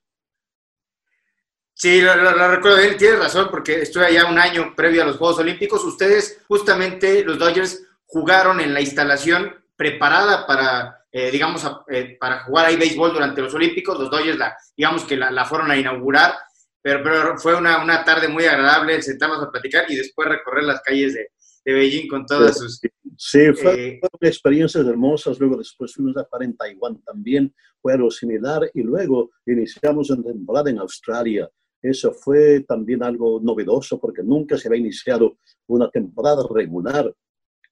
Sí, 1.80 2.02
lo, 2.02 2.14
recuerdo 2.50 2.76
bien, 2.76 2.98
tiene 2.98 3.16
razón, 3.16 3.48
porque 3.50 3.80
estuve 3.80 4.04
allá 4.04 4.30
un 4.30 4.38
año 4.38 4.74
previo 4.76 5.02
a 5.02 5.06
los 5.06 5.16
Juegos 5.16 5.38
Olímpicos. 5.38 5.82
Ustedes, 5.82 6.42
justamente, 6.46 7.24
los 7.24 7.38
Dodgers, 7.38 7.82
jugaron 8.04 8.60
en 8.60 8.74
la 8.74 8.82
instalación 8.82 9.54
preparada 9.76 10.46
para, 10.46 10.99
eh, 11.12 11.30
digamos, 11.30 11.64
eh, 11.88 12.16
para 12.18 12.44
jugar 12.44 12.66
ahí 12.66 12.76
béisbol 12.76 13.12
durante 13.12 13.42
los 13.42 13.52
Olímpicos. 13.54 13.98
Los 13.98 14.10
Dodgers, 14.10 14.38
la, 14.38 14.56
digamos 14.76 15.04
que 15.04 15.16
la, 15.16 15.44
fueron 15.44 15.70
a 15.70 15.76
inaugurar, 15.76 16.34
pero, 16.80 17.02
pero 17.02 17.38
fue 17.38 17.56
una, 17.56 17.82
una, 17.82 18.04
tarde 18.04 18.28
muy 18.28 18.44
agradable 18.44 19.02
sentarnos 19.02 19.42
a 19.42 19.50
platicar 19.50 19.84
y 19.88 19.96
después 19.96 20.28
recorrer 20.28 20.64
las 20.64 20.80
calles 20.82 21.14
de, 21.14 21.28
de 21.64 21.72
Beijing 21.72 22.08
con 22.08 22.24
todas 22.24 22.58
sus 22.58 22.80
Sí, 23.16 23.52
fue, 23.52 23.88
eh, 23.88 24.00
experiencias 24.20 24.86
hermosas. 24.86 25.38
Luego 25.38 25.58
después 25.58 25.92
fuimos 25.92 26.16
a 26.16 26.26
Taiwán 26.56 27.02
también, 27.02 27.54
fue 27.82 27.92
algo 27.92 28.10
similar. 28.10 28.70
Y 28.72 28.82
luego 28.82 29.30
iniciamos 29.44 30.10
una 30.10 30.22
temporada 30.22 30.70
en 30.70 30.78
Australia. 30.78 31.50
Eso 31.82 32.12
fue 32.12 32.60
también 32.60 33.02
algo 33.02 33.40
novedoso 33.42 33.98
porque 33.98 34.22
nunca 34.22 34.56
se 34.56 34.68
había 34.68 34.80
iniciado 34.80 35.38
una 35.66 35.90
temporada 35.90 36.44
regular. 36.50 37.12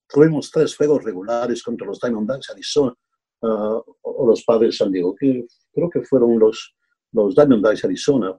Tuvimos 0.09 0.51
tres 0.51 0.75
juegos 0.75 1.05
regulares 1.05 1.63
contra 1.63 1.87
los 1.87 2.01
Diamondbacks 2.01 2.51
Arizona 2.51 2.95
uh, 3.43 3.83
o 4.03 4.27
los 4.27 4.45
Padres 4.45 4.77
San 4.77 4.93
Diego, 4.93 5.15
que 5.15 5.47
creo 5.73 5.91
que 5.91 6.03
fueron 6.03 6.39
los, 6.39 6.75
los 7.13 7.35
Diamondbacks 7.35 7.85
Arizona 7.85 8.37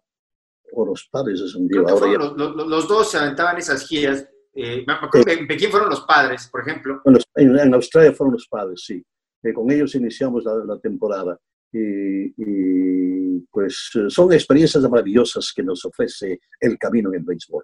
o 0.74 0.86
los 0.86 1.08
Padres 1.12 1.42
de 1.42 1.50
San 1.50 1.68
Diego. 1.68 1.88
los, 1.90 2.38
los, 2.38 2.68
los, 2.68 2.88
dos 2.88 3.12
se 3.12 3.18
aventaban 3.18 3.58
esas 3.58 3.88
giras 3.88 4.28
eh, 4.54 4.86
en 4.86 5.48
Pekín 5.48 5.70
fueron 5.70 5.90
los 5.90 6.02
padres, 6.02 6.50
por 6.52 6.62
ejemplo. 6.62 7.02
En, 7.36 7.74
Australia 7.74 8.14
fueron 8.14 8.34
los 8.34 8.48
padres, 8.48 8.84
sí. 8.86 9.04
Eh, 9.44 9.54
con 9.54 9.72
ellos 9.72 9.96
iniciamos 9.96 10.44
la, 10.44 10.80
temporada. 10.80 11.40
Y, 11.72 12.34
y, 12.36 13.40
pues 13.52 13.92
son 14.10 14.34
experiencias 14.34 14.84
maravillosas 14.90 15.54
que 15.56 15.64
nos 15.64 15.86
ofrece 15.86 16.40
el 16.60 16.78
camino 16.78 17.10
en 17.10 17.20
el 17.20 17.24
béisbol. 17.24 17.64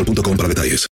para 0.05 0.47
detalles. 0.47 0.87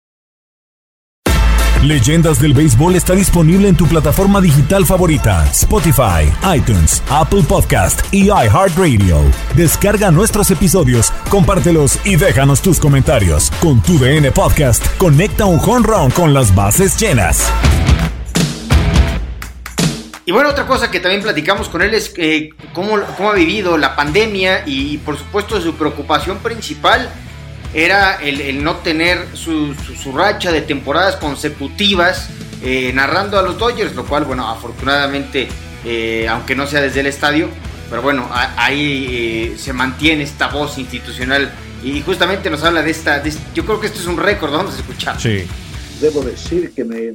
Leyendas 1.84 2.42
del 2.42 2.54
Béisbol 2.54 2.96
está 2.96 3.16
disponible 3.16 3.70
en 3.70 3.78
tu 3.78 3.88
plataforma 3.88 4.42
digital 4.42 4.86
favorita, 4.86 5.48
Spotify, 5.50 6.30
iTunes, 6.54 7.02
Apple 7.10 7.44
Podcast 7.48 8.02
y 8.14 8.26
iHeartRadio. 8.26 9.22
Descarga 9.56 10.12
nuestros 10.12 10.52
episodios, 10.52 11.14
compártelos 11.30 11.98
y 12.04 12.18
déjanos 12.18 12.62
tus 12.62 12.82
comentarios. 12.82 13.50
Con 13.62 13.82
tu 13.82 13.98
DN 13.98 14.30
Podcast, 14.34 14.86
conecta 14.98 15.46
un 15.46 15.58
home 15.58 15.88
run 15.88 16.12
con 16.12 16.34
las 16.34 16.54
bases 16.54 17.00
llenas. 17.00 17.50
Y 20.26 20.34
bueno, 20.34 20.50
otra 20.50 20.68
cosa 20.68 20.92
que 20.92 21.00
también 21.00 21.24
platicamos 21.24 21.70
con 21.70 21.82
él 21.82 21.94
es 21.94 22.14
eh, 22.18 22.50
cómo, 22.74 23.00
cómo 23.16 23.32
ha 23.32 23.36
vivido 23.36 23.78
la 23.78 23.96
pandemia 23.96 24.64
y 24.66 24.98
por 24.98 25.18
supuesto 25.18 25.62
su 25.62 25.76
preocupación 25.76 26.40
principal 26.40 27.10
era 27.74 28.16
el, 28.16 28.64
no 28.64 28.78
tener 28.78 29.28
su, 29.34 29.74
racha 30.14 30.52
de 30.52 30.62
temporadas 30.62 31.18
consecutivas 31.18 32.30
eh, 32.64 32.92
narrando 32.94 33.38
a 33.38 33.42
los 33.42 33.58
Dodgers, 33.58 33.96
lo 33.96 34.06
cual, 34.06 34.26
bueno, 34.26 34.50
afortunadamente, 34.50 35.48
eh, 35.86 36.28
aunque 36.28 36.56
no 36.56 36.68
sea 36.68 36.82
desde 36.82 37.02
el 37.02 37.08
estadio, 37.08 37.50
pero 37.90 38.02
bueno, 38.02 38.30
ahí 38.32 39.08
eh, 39.10 39.58
se 39.58 39.74
mantiene 39.74 40.24
esta 40.24 40.48
voz 40.48 40.78
institucional 40.78 41.52
y 41.84 42.02
justamente 42.02 42.50
nos 42.50 42.64
habla 42.64 42.82
de 42.84 42.92
esta, 42.92 43.24
yo 43.54 43.66
creo 43.66 43.80
que 43.80 43.88
esto 43.88 44.00
es 44.00 44.08
un 44.08 44.18
récord, 44.18 44.52
vamos 44.52 44.76
a 44.76 44.78
escuchar. 44.78 45.20
Sí. 45.20 45.44
Debo 46.02 46.22
decir 46.22 46.72
que 46.74 46.84
me, 46.86 47.12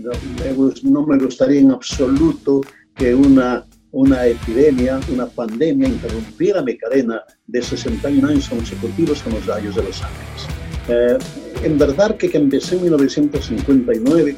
no 0.83 1.07
me 1.07 1.19
gustaría 1.19 1.61
en 1.61 1.71
absoluto 1.71 2.61
que 2.95 3.15
una 3.15 3.65
una 3.95 4.27
epidemia, 4.27 5.01
una 5.09 5.27
pandemia 5.27 5.89
interrumpiera 5.89 6.63
mi 6.63 6.77
cadena 6.77 7.23
de 7.47 7.63
61 7.63 8.29
años 8.29 8.49
consecutivos 8.49 9.23
con 9.23 9.35
los 9.35 9.47
rayos 9.47 9.77
de 9.77 9.83
Los 9.85 10.03
Ángeles. 10.03 10.49
Eh, 10.89 11.19
en 11.63 11.79
verdad 11.79 12.17
que, 12.17 12.29
que 12.29 12.37
empecé 12.37 12.75
en 12.75 12.83
1959, 12.83 14.37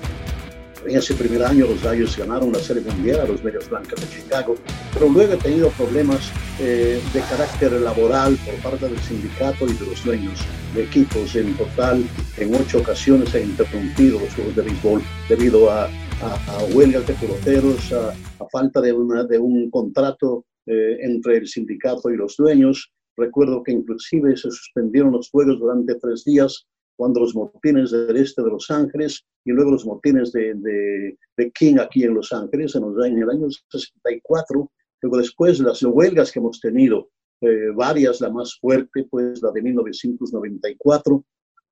en 0.87 0.97
ese 0.97 1.15
primer 1.15 1.43
año 1.43 1.67
los 1.67 1.83
Rayos 1.83 2.17
ganaron 2.17 2.53
la 2.53 2.59
Serie 2.59 2.83
Mundial 2.83 3.21
a 3.21 3.25
los 3.25 3.43
Medios 3.43 3.69
Blancos 3.69 3.99
de 3.99 4.09
Chicago, 4.09 4.57
pero 4.93 5.09
luego 5.09 5.33
he 5.33 5.37
tenido 5.37 5.71
problemas 5.71 6.31
eh, 6.61 7.01
de 7.13 7.21
carácter 7.23 7.73
laboral 7.73 8.37
por 8.45 8.55
parte 8.57 8.89
del 8.89 9.01
sindicato 9.01 9.67
y 9.67 9.73
de 9.73 9.87
los 9.87 10.05
dueños 10.05 10.39
de 10.75 10.85
equipos. 10.85 11.35
En 11.35 11.55
total, 11.57 12.05
en 12.37 12.55
ocho 12.55 12.79
ocasiones 12.79 13.35
he 13.35 13.43
interrumpido 13.43 14.21
los 14.21 14.33
juegos 14.35 14.55
de 14.55 14.63
béisbol 14.63 15.03
debido 15.29 15.71
a 15.73 15.89
a, 16.23 16.65
huelgas 16.75 17.07
de 17.07 17.15
peloteros, 17.15 17.93
a, 17.93 18.15
falta 18.51 18.81
de, 18.81 18.93
una, 18.93 19.25
de 19.25 19.39
un 19.39 19.71
contrato 19.71 20.45
eh, 20.67 20.99
entre 21.01 21.39
el 21.39 21.47
sindicato 21.47 22.11
y 22.11 22.17
los 22.17 22.37
dueños. 22.37 22.93
Recuerdo 23.17 23.63
que 23.63 23.73
inclusive 23.73 24.37
se 24.37 24.51
suspendieron 24.51 25.13
los 25.13 25.31
juegos 25.31 25.59
durante 25.59 25.95
tres 25.97 26.25
días 26.25 26.67
cuando 26.97 27.21
los 27.21 27.35
motines 27.35 27.91
del 27.91 28.17
este 28.17 28.43
de 28.43 28.51
Los 28.51 28.71
Ángeles 28.71 29.25
y 29.45 29.53
luego 29.53 29.71
los 29.73 29.85
motines 29.85 30.33
de, 30.33 30.55
de, 30.55 31.53
King 31.53 31.77
aquí 31.79 32.05
en 32.05 32.15
Los 32.15 32.33
Ángeles 32.33 32.75
en, 32.75 32.85
en, 32.85 33.23
el 33.23 33.31
año 33.31 33.49
64. 33.71 34.71
Luego 35.03 35.19
después 35.19 35.61
las 35.61 35.83
huelgas 35.83 36.33
que 36.33 36.39
hemos 36.39 36.61
tenido, 36.61 37.11
eh, 37.43 37.71
varias, 37.75 38.21
la 38.21 38.31
más 38.31 38.59
fuerte, 38.59 39.07
pues 39.11 39.43
la 39.43 39.51
de 39.53 39.63
1994, 39.63 41.25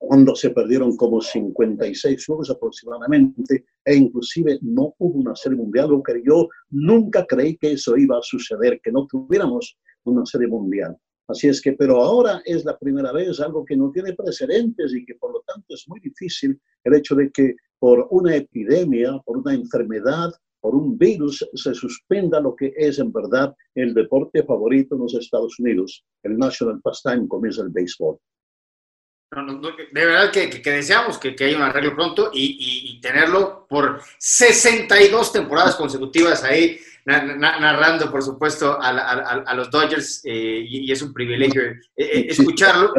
cuando 0.07 0.35
se 0.35 0.51
perdieron 0.51 0.97
como 0.97 1.21
56 1.21 2.27
juegos 2.27 2.51
aproximadamente, 2.51 3.65
e 3.85 3.95
inclusive 3.95 4.59
no 4.63 4.95
hubo 4.99 5.21
una 5.21 5.35
serie 5.35 5.59
mundial, 5.59 5.91
lo 5.91 6.03
que 6.03 6.23
yo 6.25 6.49
nunca 6.71 7.27
creí 7.27 7.57
que 7.57 7.73
eso 7.73 7.97
iba 7.97 8.19
a 8.19 8.23
suceder, 8.23 8.81
que 8.83 8.93
no 8.93 9.07
tuviéramos 9.07 9.77
una 10.05 10.25
serie 10.27 10.49
mundial. 10.49 10.97
Así 11.27 11.49
es 11.49 11.63
que, 11.63 11.73
pero 11.73 12.03
ahora 12.03 12.43
es 12.45 12.65
la 12.65 12.79
primera 12.79 13.13
vez, 13.13 13.41
algo 13.41 13.65
que 13.65 13.77
no 13.77 13.91
tiene 13.91 14.13
precedentes 14.13 14.95
y 14.95 15.07
que 15.07 15.15
por 15.15 15.33
lo 15.33 15.41
tanto 15.47 15.75
es 15.75 15.85
muy 15.89 16.01
difícil 16.01 16.61
el 16.85 16.95
hecho 16.95 17.15
de 17.15 17.31
que 17.31 17.55
por 17.79 18.07
una 18.11 18.37
epidemia, 18.37 19.19
por 19.25 19.39
una 19.39 19.55
enfermedad, 19.55 20.33
por 20.61 20.75
un 20.75 20.99
virus, 20.99 21.47
se 21.55 21.75
suspenda 21.75 22.41
lo 22.41 22.55
que 22.55 22.75
es 22.77 22.99
en 22.99 23.11
verdad 23.11 23.55
el 23.75 23.95
deporte 23.95 24.43
favorito 24.45 24.95
en 24.95 25.03
los 25.03 25.15
Estados 25.15 25.59
Unidos, 25.59 26.05
el 26.23 26.37
National 26.37 26.81
Pastime, 26.83 27.27
como 27.27 27.47
es 27.47 27.59
el 27.59 27.71
béisbol 27.71 28.19
de 29.35 30.07
verdad 30.07 30.31
que, 30.31 30.47
deseamos 30.71 31.19
que, 31.19 31.35
haya 31.45 31.57
un 31.57 31.63
arreglo 31.63 31.95
pronto 31.95 32.31
y, 32.33 33.01
tenerlo 33.01 33.67
por 33.69 34.01
62 34.19 35.33
temporadas 35.33 35.77
consecutivas 35.77 36.43
ahí, 36.45 36.81
narrando, 37.05 38.11
por 38.11 38.23
supuesto, 38.23 38.79
a, 38.81 39.55
los 39.55 39.71
Dodgers, 39.71 40.23
eh, 40.25 40.65
y, 40.67 40.91
es 40.91 41.03
un 41.03 41.13
privilegio 41.13 41.63
eh, 41.63 41.77
eh, 41.97 42.27
escucharlo. 42.29 42.93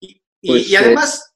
Y, 0.00 0.20
pues, 0.42 0.74
además, 0.76 1.34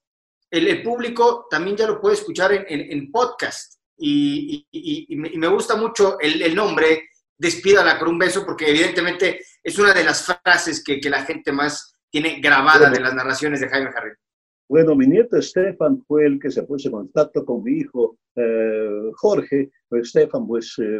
el, 0.50 0.82
público 0.82 1.46
también 1.50 1.76
ya 1.76 1.86
lo 1.86 2.00
puede 2.00 2.16
escuchar 2.16 2.52
en, 2.52 3.10
podcast. 3.10 3.74
Y, 3.98 4.66
me, 5.10 5.48
gusta 5.48 5.76
mucho 5.76 6.18
el, 6.20 6.54
nombre, 6.54 7.08
Despídala 7.38 7.98
con 7.98 8.08
un 8.08 8.18
beso, 8.18 8.44
porque 8.46 8.70
evidentemente 8.70 9.44
es 9.64 9.76
una 9.76 9.92
de 9.92 10.04
las 10.04 10.24
frases 10.24 10.84
que, 10.84 11.00
la 11.10 11.24
gente 11.24 11.50
más 11.50 11.96
tiene 12.08 12.40
grabada 12.40 12.88
de 12.90 13.00
las 13.00 13.14
narraciones 13.14 13.60
de 13.60 13.68
Jaime 13.68 13.90
Jarrín. 13.90 14.14
Bueno, 14.72 14.96
mi 14.96 15.06
nieto 15.06 15.36
Estefan 15.36 16.02
fue 16.08 16.24
el 16.24 16.40
que 16.40 16.50
se 16.50 16.62
puso 16.62 16.88
en 16.88 16.94
contacto 16.94 17.44
con 17.44 17.62
mi 17.62 17.72
hijo 17.72 18.16
eh, 18.34 19.10
Jorge. 19.16 19.70
Pues 19.86 20.06
Estefan 20.06 20.46
pues, 20.46 20.74
eh, 20.78 20.98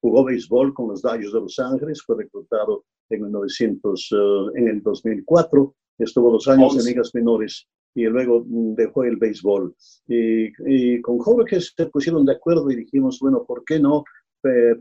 jugó 0.00 0.24
béisbol 0.24 0.72
con 0.72 0.88
los 0.88 1.02
Dodgers 1.02 1.34
de 1.34 1.40
Los 1.40 1.58
Ángeles, 1.58 2.02
fue 2.02 2.16
reclutado 2.16 2.86
en 3.10 3.26
el, 3.26 3.30
900, 3.30 4.08
eh, 4.12 4.16
en 4.54 4.68
el 4.68 4.82
2004, 4.82 5.74
estuvo 5.98 6.32
dos 6.32 6.48
años 6.48 6.78
en 6.78 6.86
ligas 6.86 7.14
menores 7.14 7.68
y 7.94 8.04
luego 8.04 8.42
mm, 8.46 8.74
dejó 8.76 9.04
el 9.04 9.18
béisbol. 9.18 9.76
Y, 10.08 11.02
con 11.02 11.18
Jorge 11.18 11.60
se 11.60 11.86
pusieron 11.92 12.24
de 12.24 12.32
acuerdo 12.32 12.70
y 12.70 12.76
dijimos, 12.76 13.18
bueno, 13.20 13.44
¿por 13.46 13.64
qué 13.66 13.78
no 13.78 14.02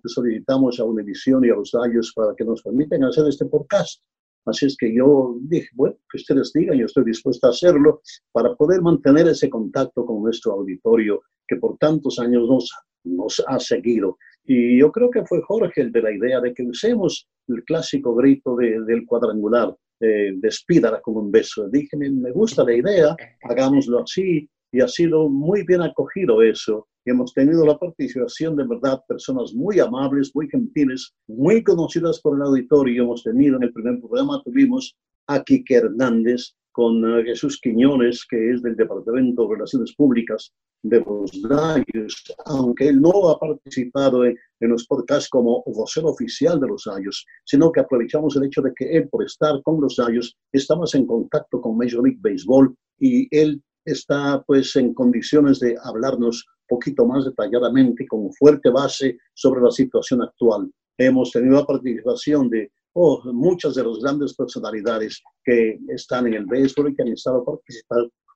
solicitamos 0.05 0.79
a 0.79 0.85
Univision 0.85 1.43
y 1.43 1.49
a 1.49 1.55
los 1.55 1.71
Dodgers 1.71 2.13
para 2.15 2.33
que 2.37 2.45
nos 2.45 2.63
permitan 2.63 3.03
hacer 3.03 3.27
este 3.27 3.47
podcast? 3.47 4.01
Así 4.45 4.65
es 4.65 4.75
que 4.77 4.93
yo 4.93 5.37
dije, 5.41 5.67
bueno, 5.73 5.95
que 6.11 6.17
ustedes 6.17 6.51
digan, 6.53 6.77
yo 6.77 6.85
estoy 6.85 7.05
dispuesto 7.05 7.47
a 7.47 7.51
hacerlo 7.51 8.01
para 8.31 8.55
poder 8.55 8.81
mantener 8.81 9.27
ese 9.27 9.49
contacto 9.49 10.05
con 10.05 10.23
nuestro 10.23 10.53
auditorio 10.53 11.21
que 11.47 11.57
por 11.57 11.77
tantos 11.77 12.19
años 12.19 12.47
nos, 12.47 12.71
nos 13.03 13.43
ha 13.47 13.59
seguido. 13.59 14.17
Y 14.45 14.79
yo 14.79 14.91
creo 14.91 15.09
que 15.09 15.25
fue 15.25 15.41
Jorge 15.41 15.81
el 15.81 15.91
de 15.91 16.01
la 16.01 16.11
idea 16.11 16.39
de 16.41 16.53
que 16.53 16.63
usemos 16.63 17.27
el 17.47 17.63
clásico 17.65 18.15
grito 18.15 18.55
del 18.55 19.05
cuadrangular, 19.05 19.75
eh, 19.99 20.31
despídala 20.35 21.01
con 21.01 21.17
un 21.17 21.31
beso. 21.31 21.67
Dije, 21.69 21.97
me 21.97 22.31
gusta 22.31 22.63
la 22.63 22.73
idea, 22.73 23.15
hagámoslo 23.43 24.03
así, 24.03 24.49
y 24.71 24.81
ha 24.81 24.87
sido 24.87 25.29
muy 25.29 25.63
bien 25.63 25.81
acogido 25.81 26.41
eso. 26.41 26.87
Hemos 27.09 27.33
tenido 27.33 27.65
la 27.65 27.75
participación 27.75 28.55
de 28.55 28.67
verdad 28.67 29.01
personas 29.07 29.51
muy 29.55 29.79
amables, 29.79 30.29
muy 30.35 30.47
gentiles, 30.47 31.11
muy 31.27 31.63
conocidas 31.63 32.21
por 32.21 32.35
el 32.35 32.43
auditorio. 32.43 33.01
Hemos 33.01 33.23
tenido 33.23 33.57
en 33.57 33.63
el 33.63 33.73
primer 33.73 33.99
programa, 33.99 34.43
tuvimos 34.45 34.95
a 35.25 35.43
Quique 35.43 35.73
Hernández 35.73 36.53
con 36.71 37.03
eh, 37.03 37.23
Jesús 37.23 37.59
Quiñones, 37.59 38.27
que 38.29 38.51
es 38.51 38.61
del 38.61 38.75
Departamento 38.75 39.47
de 39.47 39.55
Relaciones 39.55 39.95
Públicas 39.95 40.53
de 40.83 40.99
los 40.99 41.31
Rayos, 41.49 42.23
aunque 42.45 42.89
él 42.89 43.01
no 43.01 43.29
ha 43.29 43.39
participado 43.39 44.23
en, 44.23 44.37
los 44.59 44.85
podcasts 44.85 45.29
como 45.29 45.63
vocero 45.65 46.09
oficial 46.09 46.59
de 46.59 46.67
los 46.67 46.85
Rayos, 46.85 47.25
sino 47.43 47.71
que 47.71 47.79
aprovechamos 47.79 48.35
el 48.35 48.43
hecho 48.43 48.61
de 48.61 48.71
que 48.75 48.97
él, 48.97 49.09
por 49.09 49.25
estar 49.25 49.59
con 49.63 49.81
los 49.81 49.95
Rayos, 49.97 50.37
estamos 50.51 50.93
en 50.93 51.07
contacto 51.07 51.59
con 51.59 51.75
Major 51.75 52.03
League 52.03 52.19
Baseball 52.21 52.75
y 52.99 53.27
él 53.35 53.63
está 53.83 54.43
pues 54.45 54.75
en 54.75 54.93
condiciones 54.93 55.59
de 55.59 55.75
hablarnos 55.83 56.45
poquito 56.69 57.05
más 57.05 57.25
detalladamente 57.25 58.05
con 58.07 58.31
fuerte 58.33 58.69
base 58.69 59.17
sobre 59.33 59.61
la 59.61 59.71
situación 59.71 60.21
actual. 60.21 60.71
Hemos 60.97 61.31
tenido 61.31 61.55
la 61.55 61.65
participación 61.65 62.49
de 62.49 62.71
oh, 62.93 63.21
muchas 63.33 63.75
de 63.75 63.83
las 63.83 63.99
grandes 63.99 64.33
personalidades 64.35 65.21
que 65.43 65.79
están 65.89 66.27
en 66.27 66.35
el 66.35 66.45
béisbol 66.45 66.91
y 66.91 66.95
que 66.95 67.01
han 67.01 67.09
estado 67.09 67.43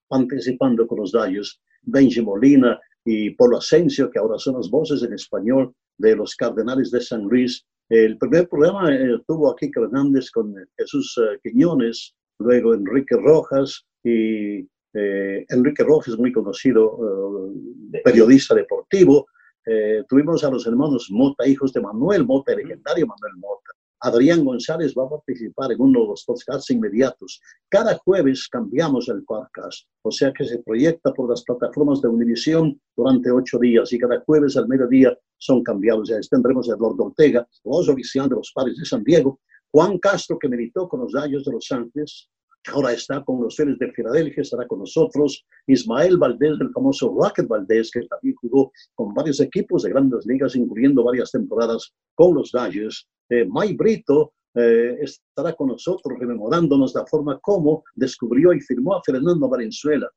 participando 0.08 0.88
con 0.88 1.00
los 1.00 1.12
Dallos. 1.12 1.62
Benji 1.84 2.22
Molina 2.22 2.80
y 3.06 3.32
Polo 3.32 3.58
Asensio, 3.58 4.10
que 4.10 4.20
ahora 4.20 4.38
son 4.38 4.56
las 4.56 4.70
voces 4.70 5.04
en 5.04 5.14
español 5.14 5.74
de 5.98 6.16
los 6.16 6.36
Cardenales 6.36 6.92
de 6.92 7.02
San 7.02 7.24
Luis. 7.24 7.66
El 7.90 8.18
primer 8.18 8.48
programa 8.48 8.94
eh, 8.94 9.20
tuvo 9.28 9.52
aquí 9.52 9.70
Hernández 9.76 10.32
con 10.32 10.56
Jesús 10.78 11.18
uh, 11.18 11.38
Quiñones, 11.44 12.16
luego 12.40 12.74
Enrique 12.74 13.16
Rojas 13.18 13.86
y 14.04 14.66
eh, 14.94 15.46
Enrique 15.50 15.84
Rojas, 15.84 16.18
muy 16.18 16.32
conocido 16.32 17.50
eh, 17.94 18.02
periodista 18.04 18.56
deportivo. 18.56 19.28
Eh, 19.66 20.04
tuvimos 20.08 20.44
a 20.44 20.50
los 20.50 20.68
hermanos 20.68 21.08
Mota, 21.10 21.48
hijos 21.48 21.74
de 21.74 21.82
Manuel 21.82 22.26
Mota, 22.26 22.52
el 22.52 22.60
legendario 22.60 23.08
Manuel 23.08 23.38
Mota. 23.38 23.72
Adrián 24.02 24.44
González 24.44 24.94
va 24.98 25.06
a 25.06 25.10
participar 25.10 25.72
en 25.72 25.80
uno 25.80 26.02
de 26.02 26.08
los 26.08 26.26
podcasts 26.26 26.70
inmediatos. 26.72 27.40
Cada 27.70 27.98
jueves 28.00 28.50
cambiamos 28.50 29.08
el 29.08 29.24
podcast, 29.24 29.88
o 30.02 30.12
sea 30.12 30.34
que 30.34 30.44
se 30.44 30.60
proyecta 30.60 31.14
por 31.14 31.30
las 31.30 31.42
plataformas 31.44 32.02
de 32.02 32.10
Univisión 32.10 32.78
durante 32.98 33.32
ocho 33.32 33.58
días 33.60 33.94
y 33.94 33.98
cada 33.98 34.20
jueves 34.20 34.58
al 34.58 34.68
mediodía 34.68 35.18
son 35.38 35.64
cambiados. 35.64 36.10
Ya 36.10 36.20
tendremos 36.30 36.70
a 36.70 36.74
Eduardo 36.74 37.06
Ortega, 37.06 37.48
voz 37.64 37.88
oficial 37.88 38.28
de 38.28 38.36
los 38.36 38.52
padres 38.54 38.78
de 38.78 38.86
San 38.86 39.06
Diego, 39.06 39.40
Juan 39.72 39.98
Castro, 40.00 40.38
que 40.38 40.50
militó 40.50 40.90
con 40.90 41.00
los 41.00 41.14
Gallos 41.14 41.46
de 41.46 41.54
Los 41.54 41.72
Ángeles, 41.72 42.30
ahora 42.72 42.94
está 42.94 43.24
con 43.24 43.42
los 43.42 43.56
Phillies 43.56 43.80
de 43.80 43.92
Filadelfia, 43.92 44.42
estará 44.42 44.68
con 44.68 44.80
nosotros. 44.80 45.46
Ismael 45.68 46.18
Valdés, 46.18 46.58
el 46.60 46.72
famoso 46.72 47.14
Rocket 47.18 47.48
Valdés, 47.48 47.92
que 47.92 48.02
también 48.08 48.36
jugó 48.42 48.72
con 48.96 49.14
varios 49.14 49.40
equipos 49.40 49.84
de 49.84 49.90
grandes 49.90 50.26
ligas, 50.26 50.56
incluyendo 50.56 51.04
varias 51.04 51.32
temporadas 51.32 51.94
con 52.16 52.36
los 52.36 52.52
Dodgers. 52.52 53.08
Eh, 53.30 53.46
Mike 53.50 53.76
Brito 53.78 54.34
eh, 54.56 54.98
estará 55.02 55.54
con 55.54 55.70
nosotros 55.70 56.18
rememorándonos 56.20 56.94
la 56.94 57.06
forma 57.08 57.40
como 57.40 57.84
descubrió 57.96 58.54
y 58.54 58.62
firmó 58.62 58.96
a 58.96 59.02
Fernando 59.04 59.50
Valenzuela. 59.50 60.10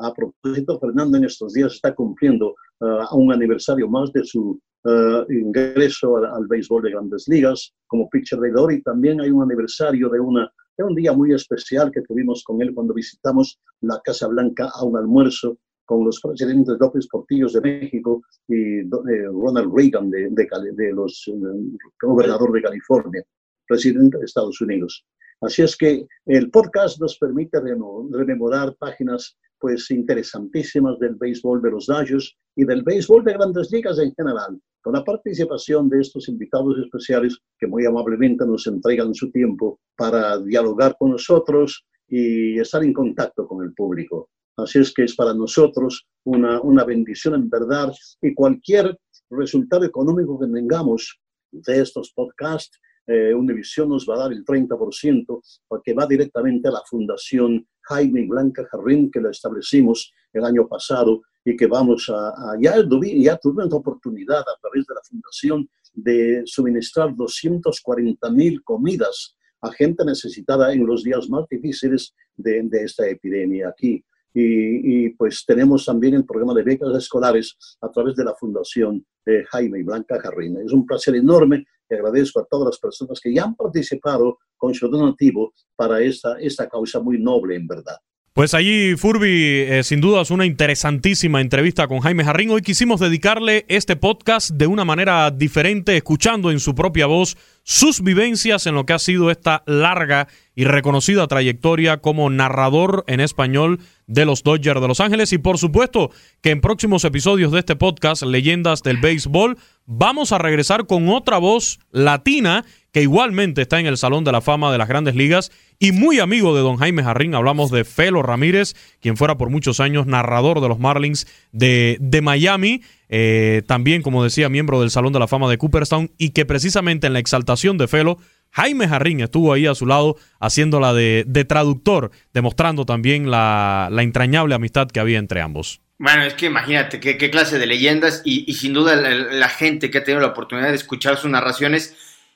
A 0.00 0.12
propósito, 0.12 0.78
Fernando 0.80 1.16
en 1.18 1.24
estos 1.24 1.52
días 1.52 1.74
está 1.74 1.94
cumpliendo 1.94 2.54
uh, 2.80 3.16
un 3.16 3.32
aniversario 3.32 3.88
más 3.88 4.12
de 4.12 4.24
su 4.24 4.60
uh, 4.84 5.32
ingreso 5.32 6.16
al, 6.16 6.26
al, 6.26 6.48
béisbol 6.48 6.82
de 6.82 6.90
grandes 6.90 7.28
ligas 7.28 7.72
como 7.86 8.08
pitcher 8.10 8.40
de 8.40 8.50
y 8.74 8.82
también 8.82 9.20
hay 9.20 9.30
un 9.30 9.44
aniversario 9.44 10.08
de 10.08 10.18
una 10.18 10.52
es 10.76 10.84
un 10.84 10.94
día 10.94 11.12
muy 11.12 11.32
especial 11.32 11.90
que 11.90 12.02
tuvimos 12.02 12.42
con 12.42 12.60
él 12.60 12.74
cuando 12.74 12.94
visitamos 12.94 13.60
la 13.80 14.00
Casa 14.02 14.26
Blanca 14.26 14.70
a 14.74 14.84
un 14.84 14.96
almuerzo 14.96 15.58
con 15.84 16.04
los 16.04 16.20
presidentes 16.20 16.76
López 16.80 17.06
Portillos 17.08 17.52
de 17.52 17.60
México 17.60 18.22
y 18.48 18.80
eh, 18.80 18.86
Ronald 19.30 19.72
Reagan, 19.74 20.10
de, 20.10 20.30
de, 20.30 20.92
los, 20.92 21.24
eh, 21.28 21.78
gobernador 22.00 22.52
de 22.52 22.62
California, 22.62 23.22
presidente 23.66 24.18
de 24.18 24.24
Estados 24.24 24.60
Unidos. 24.60 25.04
Así 25.44 25.60
es 25.60 25.76
que 25.76 26.06
el 26.24 26.50
podcast 26.50 26.98
nos 27.00 27.18
permite 27.18 27.58
rememorar 27.60 28.74
páginas 28.76 29.36
pues 29.58 29.90
interesantísimas 29.90 30.98
del 30.98 31.16
béisbol 31.16 31.60
de 31.60 31.70
los 31.70 31.86
Dodgers 31.86 32.34
y 32.56 32.64
del 32.64 32.82
béisbol 32.82 33.24
de 33.24 33.34
grandes 33.34 33.70
ligas 33.70 33.98
en 33.98 34.14
general, 34.14 34.58
con 34.82 34.94
la 34.94 35.04
participación 35.04 35.90
de 35.90 36.00
estos 36.00 36.28
invitados 36.28 36.78
especiales 36.78 37.38
que 37.58 37.66
muy 37.66 37.84
amablemente 37.84 38.46
nos 38.46 38.66
entregan 38.66 39.14
su 39.14 39.30
tiempo 39.30 39.80
para 39.96 40.38
dialogar 40.38 40.96
con 40.98 41.10
nosotros 41.10 41.84
y 42.08 42.58
estar 42.58 42.82
en 42.82 42.94
contacto 42.94 43.46
con 43.46 43.64
el 43.64 43.74
público. 43.74 44.30
Así 44.56 44.78
es 44.78 44.94
que 44.94 45.04
es 45.04 45.14
para 45.14 45.34
nosotros 45.34 46.06
una, 46.24 46.60
una 46.62 46.84
bendición 46.84 47.34
en 47.34 47.50
verdad 47.50 47.92
y 48.22 48.32
cualquier 48.32 48.98
resultado 49.28 49.84
económico 49.84 50.38
que 50.38 50.46
tengamos 50.46 51.20
de 51.52 51.80
estos 51.80 52.12
podcasts 52.14 52.78
eh, 53.06 53.34
Univision 53.34 53.88
nos 53.88 54.08
va 54.08 54.14
a 54.14 54.18
dar 54.18 54.32
el 54.32 54.44
30% 54.44 55.40
porque 55.68 55.92
va 55.92 56.06
directamente 56.06 56.68
a 56.68 56.72
la 56.72 56.82
Fundación 56.88 57.66
Jaime 57.82 58.26
Blanca 58.26 58.66
Jarrín, 58.70 59.10
que 59.10 59.20
la 59.20 59.30
establecimos 59.30 60.12
el 60.32 60.44
año 60.44 60.66
pasado 60.66 61.22
y 61.44 61.56
que 61.56 61.66
vamos 61.66 62.10
a, 62.10 62.56
ya, 62.60 62.76
ya 62.76 63.36
tuvimos 63.36 63.70
la 63.70 63.76
oportunidad 63.76 64.40
a 64.40 64.58
través 64.60 64.86
de 64.86 64.94
la 64.94 65.00
Fundación 65.08 65.68
de 65.92 66.42
suministrar 66.46 67.14
240 67.14 68.30
mil 68.30 68.62
comidas 68.62 69.36
a 69.60 69.72
gente 69.72 70.04
necesitada 70.04 70.72
en 70.72 70.86
los 70.86 71.04
días 71.04 71.28
más 71.28 71.46
difíciles 71.48 72.14
de, 72.36 72.68
esta 72.72 73.06
epidemia 73.08 73.68
aquí. 73.68 74.04
Y, 74.34 75.06
y, 75.06 75.10
pues 75.10 75.44
tenemos 75.46 75.86
también 75.86 76.14
el 76.14 76.24
programa 76.24 76.54
de 76.54 76.64
becas 76.64 76.94
escolares 76.96 77.56
a 77.80 77.88
través 77.88 78.16
de 78.16 78.24
la 78.24 78.34
Fundación 78.34 79.06
de 79.24 79.44
Jaime 79.44 79.78
y 79.78 79.82
Blanca 79.84 80.20
Jarrín. 80.20 80.58
Es 80.58 80.72
un 80.72 80.84
placer 80.84 81.14
enorme 81.14 81.66
y 81.88 81.94
agradezco 81.94 82.40
a 82.40 82.46
todas 82.46 82.66
las 82.66 82.78
personas 82.78 83.20
que 83.20 83.34
ya 83.34 83.44
han 83.44 83.54
participado 83.54 84.38
con 84.56 84.74
su 84.74 84.88
donativo 84.88 85.52
para 85.76 86.00
esta, 86.00 86.38
esta 86.40 86.68
causa 86.68 87.00
muy 87.00 87.18
noble 87.18 87.56
en 87.56 87.66
verdad. 87.66 87.96
Pues 88.34 88.52
allí, 88.52 88.96
Furby, 88.96 89.28
eh, 89.60 89.84
sin 89.84 90.00
duda 90.00 90.20
es 90.20 90.32
una 90.32 90.44
interesantísima 90.44 91.40
entrevista 91.40 91.86
con 91.86 92.00
Jaime 92.00 92.24
Jarrín. 92.24 92.50
Hoy 92.50 92.62
quisimos 92.62 92.98
dedicarle 92.98 93.64
este 93.68 93.94
podcast 93.94 94.50
de 94.50 94.66
una 94.66 94.84
manera 94.84 95.30
diferente, 95.30 95.96
escuchando 95.96 96.50
en 96.50 96.58
su 96.58 96.74
propia 96.74 97.06
voz 97.06 97.36
sus 97.62 98.02
vivencias 98.02 98.66
en 98.66 98.74
lo 98.74 98.86
que 98.86 98.92
ha 98.92 98.98
sido 98.98 99.30
esta 99.30 99.62
larga 99.66 100.26
y 100.56 100.64
reconocida 100.64 101.28
trayectoria 101.28 101.98
como 101.98 102.28
narrador 102.28 103.04
en 103.06 103.20
español 103.20 103.78
de 104.08 104.24
los 104.24 104.42
Dodgers 104.42 104.80
de 104.80 104.88
Los 104.88 104.98
Ángeles. 104.98 105.32
Y 105.32 105.38
por 105.38 105.56
supuesto 105.56 106.10
que 106.40 106.50
en 106.50 106.60
próximos 106.60 107.04
episodios 107.04 107.52
de 107.52 107.60
este 107.60 107.76
podcast, 107.76 108.24
Leyendas 108.24 108.82
del 108.82 108.96
Béisbol, 108.96 109.58
vamos 109.86 110.32
a 110.32 110.38
regresar 110.38 110.86
con 110.86 111.08
otra 111.08 111.38
voz 111.38 111.78
latina 111.92 112.64
que 112.90 113.02
igualmente 113.02 113.62
está 113.62 113.78
en 113.78 113.86
el 113.86 113.96
Salón 113.96 114.24
de 114.24 114.32
la 114.32 114.40
Fama 114.40 114.72
de 114.72 114.78
las 114.78 114.88
Grandes 114.88 115.14
Ligas 115.14 115.52
y 115.84 115.92
muy 115.92 116.18
amigo 116.18 116.56
de 116.56 116.62
don 116.62 116.78
Jaime 116.78 117.02
Jarrín. 117.02 117.34
Hablamos 117.34 117.70
de 117.70 117.84
Felo 117.84 118.22
Ramírez, 118.22 118.72
quien 119.02 119.18
fuera 119.18 119.36
por 119.36 119.50
muchos 119.50 119.80
años 119.80 120.06
narrador 120.06 120.62
de 120.62 120.68
los 120.68 120.78
Marlins 120.78 121.26
de, 121.52 121.98
de 122.00 122.22
Miami. 122.22 122.80
Eh, 123.10 123.60
también, 123.66 124.00
como 124.00 124.24
decía, 124.24 124.48
miembro 124.48 124.80
del 124.80 124.90
Salón 124.90 125.12
de 125.12 125.18
la 125.18 125.28
Fama 125.28 125.50
de 125.50 125.58
Cooperstown 125.58 126.10
y 126.16 126.30
que 126.30 126.46
precisamente 126.46 127.06
en 127.06 127.12
la 127.12 127.18
exaltación 127.18 127.76
de 127.76 127.86
Felo, 127.86 128.16
Jaime 128.52 128.88
Jarrín 128.88 129.20
estuvo 129.20 129.52
ahí 129.52 129.66
a 129.66 129.74
su 129.74 129.84
lado 129.84 130.16
haciéndola 130.40 130.94
de, 130.94 131.24
de 131.26 131.44
traductor, 131.44 132.12
demostrando 132.32 132.86
también 132.86 133.30
la, 133.30 133.90
la, 133.92 134.02
entrañable 134.02 134.54
amistad 134.54 134.88
que 134.88 135.00
había 135.00 135.18
entre 135.18 135.42
ambos. 135.42 135.82
Bueno, 135.98 136.22
es 136.22 136.32
que 136.32 136.46
imagínate 136.46 136.98
qué, 136.98 137.30
clase 137.30 137.58
de 137.58 137.66
leyendas 137.66 138.22
y, 138.24 138.50
sin 138.54 138.72
duda 138.72 138.96
la, 138.96 139.48
gente 139.50 139.90
que 139.90 139.98
ha 139.98 140.04
tenido 140.04 140.22
la 140.22 140.28
oportunidad 140.28 140.70
de 140.70 140.76
escuchar 140.76 141.18
sus 141.18 141.30
narraciones 141.30 141.94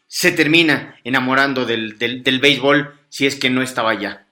se 0.09 0.33
termina 0.33 0.97
enamorando 1.05 1.67
del, 1.67 1.99
del, 1.99 2.41
béisbol 2.41 2.95
si 3.09 3.27
es 3.27 3.37
que 3.37 3.51
no 3.51 3.63
estaba 3.63 3.91
allá. 3.91 4.27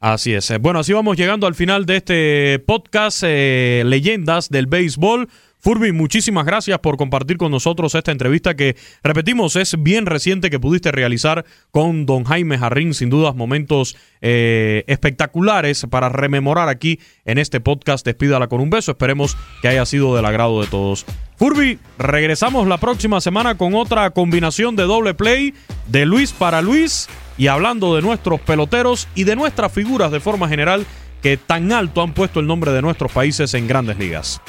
Así 0.00 0.34
es. 0.34 0.52
Bueno, 0.60 0.80
así 0.80 0.92
vamos 0.92 1.16
llegando 1.16 1.46
al 1.46 1.54
final 1.54 1.86
de 1.86 1.96
este 1.96 2.58
podcast, 2.58 3.22
eh, 3.24 3.82
Leyendas 3.86 4.48
del 4.48 4.66
Béisbol. 4.66 5.28
Furby, 5.60 5.92
muchísimas 5.92 6.46
gracias 6.46 6.78
por 6.78 6.96
compartir 6.96 7.36
con 7.36 7.52
nosotros 7.52 7.94
esta 7.94 8.12
entrevista 8.12 8.56
que, 8.56 8.76
repetimos, 9.02 9.56
es 9.56 9.76
bien 9.78 10.06
reciente 10.06 10.48
que 10.48 10.58
pudiste 10.58 10.90
realizar 10.90 11.44
con 11.70 12.06
don 12.06 12.24
Jaime 12.24 12.58
Jarrín. 12.58 12.94
Sin 12.94 13.10
dudas, 13.10 13.36
momentos 13.36 13.96
eh, 14.22 14.84
espectaculares 14.86 15.86
para 15.90 16.08
rememorar 16.08 16.70
aquí 16.70 16.98
en 17.26 17.36
este 17.36 17.60
podcast. 17.60 18.06
Despídala 18.06 18.48
con 18.48 18.60
un 18.60 18.70
beso. 18.70 18.92
Esperemos 18.92 19.36
que 19.60 19.68
haya 19.68 19.84
sido 19.84 20.16
del 20.16 20.24
agrado 20.24 20.62
de 20.62 20.66
todos. 20.66 21.04
Furby, 21.36 21.78
regresamos 21.98 22.66
la 22.66 22.78
próxima 22.78 23.20
semana 23.20 23.56
con 23.56 23.74
otra 23.74 24.10
combinación 24.10 24.76
de 24.76 24.84
doble 24.84 25.12
play 25.14 25.52
de 25.88 26.06
Luis 26.06 26.32
para 26.32 26.62
Luis 26.62 27.08
y 27.36 27.48
hablando 27.48 27.94
de 27.96 28.02
nuestros 28.02 28.40
peloteros 28.40 29.08
y 29.14 29.24
de 29.24 29.36
nuestras 29.36 29.72
figuras 29.72 30.10
de 30.10 30.20
forma 30.20 30.48
general 30.48 30.86
que 31.22 31.36
tan 31.36 31.72
alto 31.72 32.02
han 32.02 32.14
puesto 32.14 32.40
el 32.40 32.46
nombre 32.46 32.72
de 32.72 32.82
nuestros 32.82 33.12
países 33.12 33.52
en 33.54 33.68
grandes 33.68 33.98
ligas. 33.98 34.40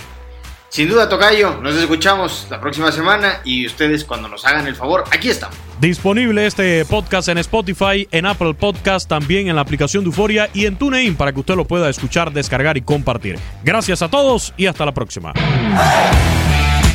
Sin 0.71 0.87
duda, 0.87 1.09
Tocayo, 1.09 1.59
nos 1.61 1.75
escuchamos 1.75 2.47
la 2.49 2.61
próxima 2.61 2.93
semana 2.93 3.41
y 3.43 3.65
ustedes 3.65 4.05
cuando 4.05 4.29
nos 4.29 4.45
hagan 4.45 4.67
el 4.67 4.75
favor, 4.77 5.03
aquí 5.11 5.27
estamos. 5.27 5.57
Disponible 5.81 6.45
este 6.45 6.85
podcast 6.85 7.27
en 7.27 7.39
Spotify, 7.39 8.07
en 8.09 8.25
Apple 8.25 8.53
Podcast, 8.53 9.09
también 9.09 9.49
en 9.49 9.57
la 9.57 9.63
aplicación 9.63 10.05
de 10.05 10.11
Euforia 10.11 10.49
y 10.53 10.67
en 10.67 10.77
TuneIn 10.77 11.15
para 11.15 11.33
que 11.33 11.41
usted 11.41 11.55
lo 11.55 11.65
pueda 11.65 11.89
escuchar, 11.89 12.31
descargar 12.31 12.77
y 12.77 12.83
compartir. 12.83 13.37
Gracias 13.65 14.01
a 14.01 14.07
todos 14.07 14.53
y 14.55 14.67
hasta 14.67 14.85
la 14.85 14.93
próxima. 14.93 15.33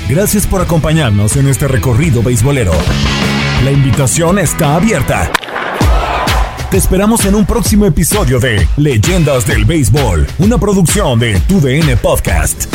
Gracias 0.08 0.46
por 0.46 0.62
acompañarnos 0.62 1.36
en 1.36 1.46
este 1.46 1.68
recorrido 1.68 2.22
beisbolero. 2.22 2.72
La 3.62 3.72
invitación 3.72 4.38
está 4.38 4.76
abierta. 4.76 5.30
Te 6.70 6.78
esperamos 6.78 7.26
en 7.26 7.34
un 7.34 7.44
próximo 7.44 7.84
episodio 7.84 8.40
de 8.40 8.66
Leyendas 8.78 9.46
del 9.46 9.66
Béisbol, 9.66 10.26
una 10.38 10.56
producción 10.56 11.18
de 11.18 11.38
TUDN 11.40 11.98
Podcast. 11.98 12.74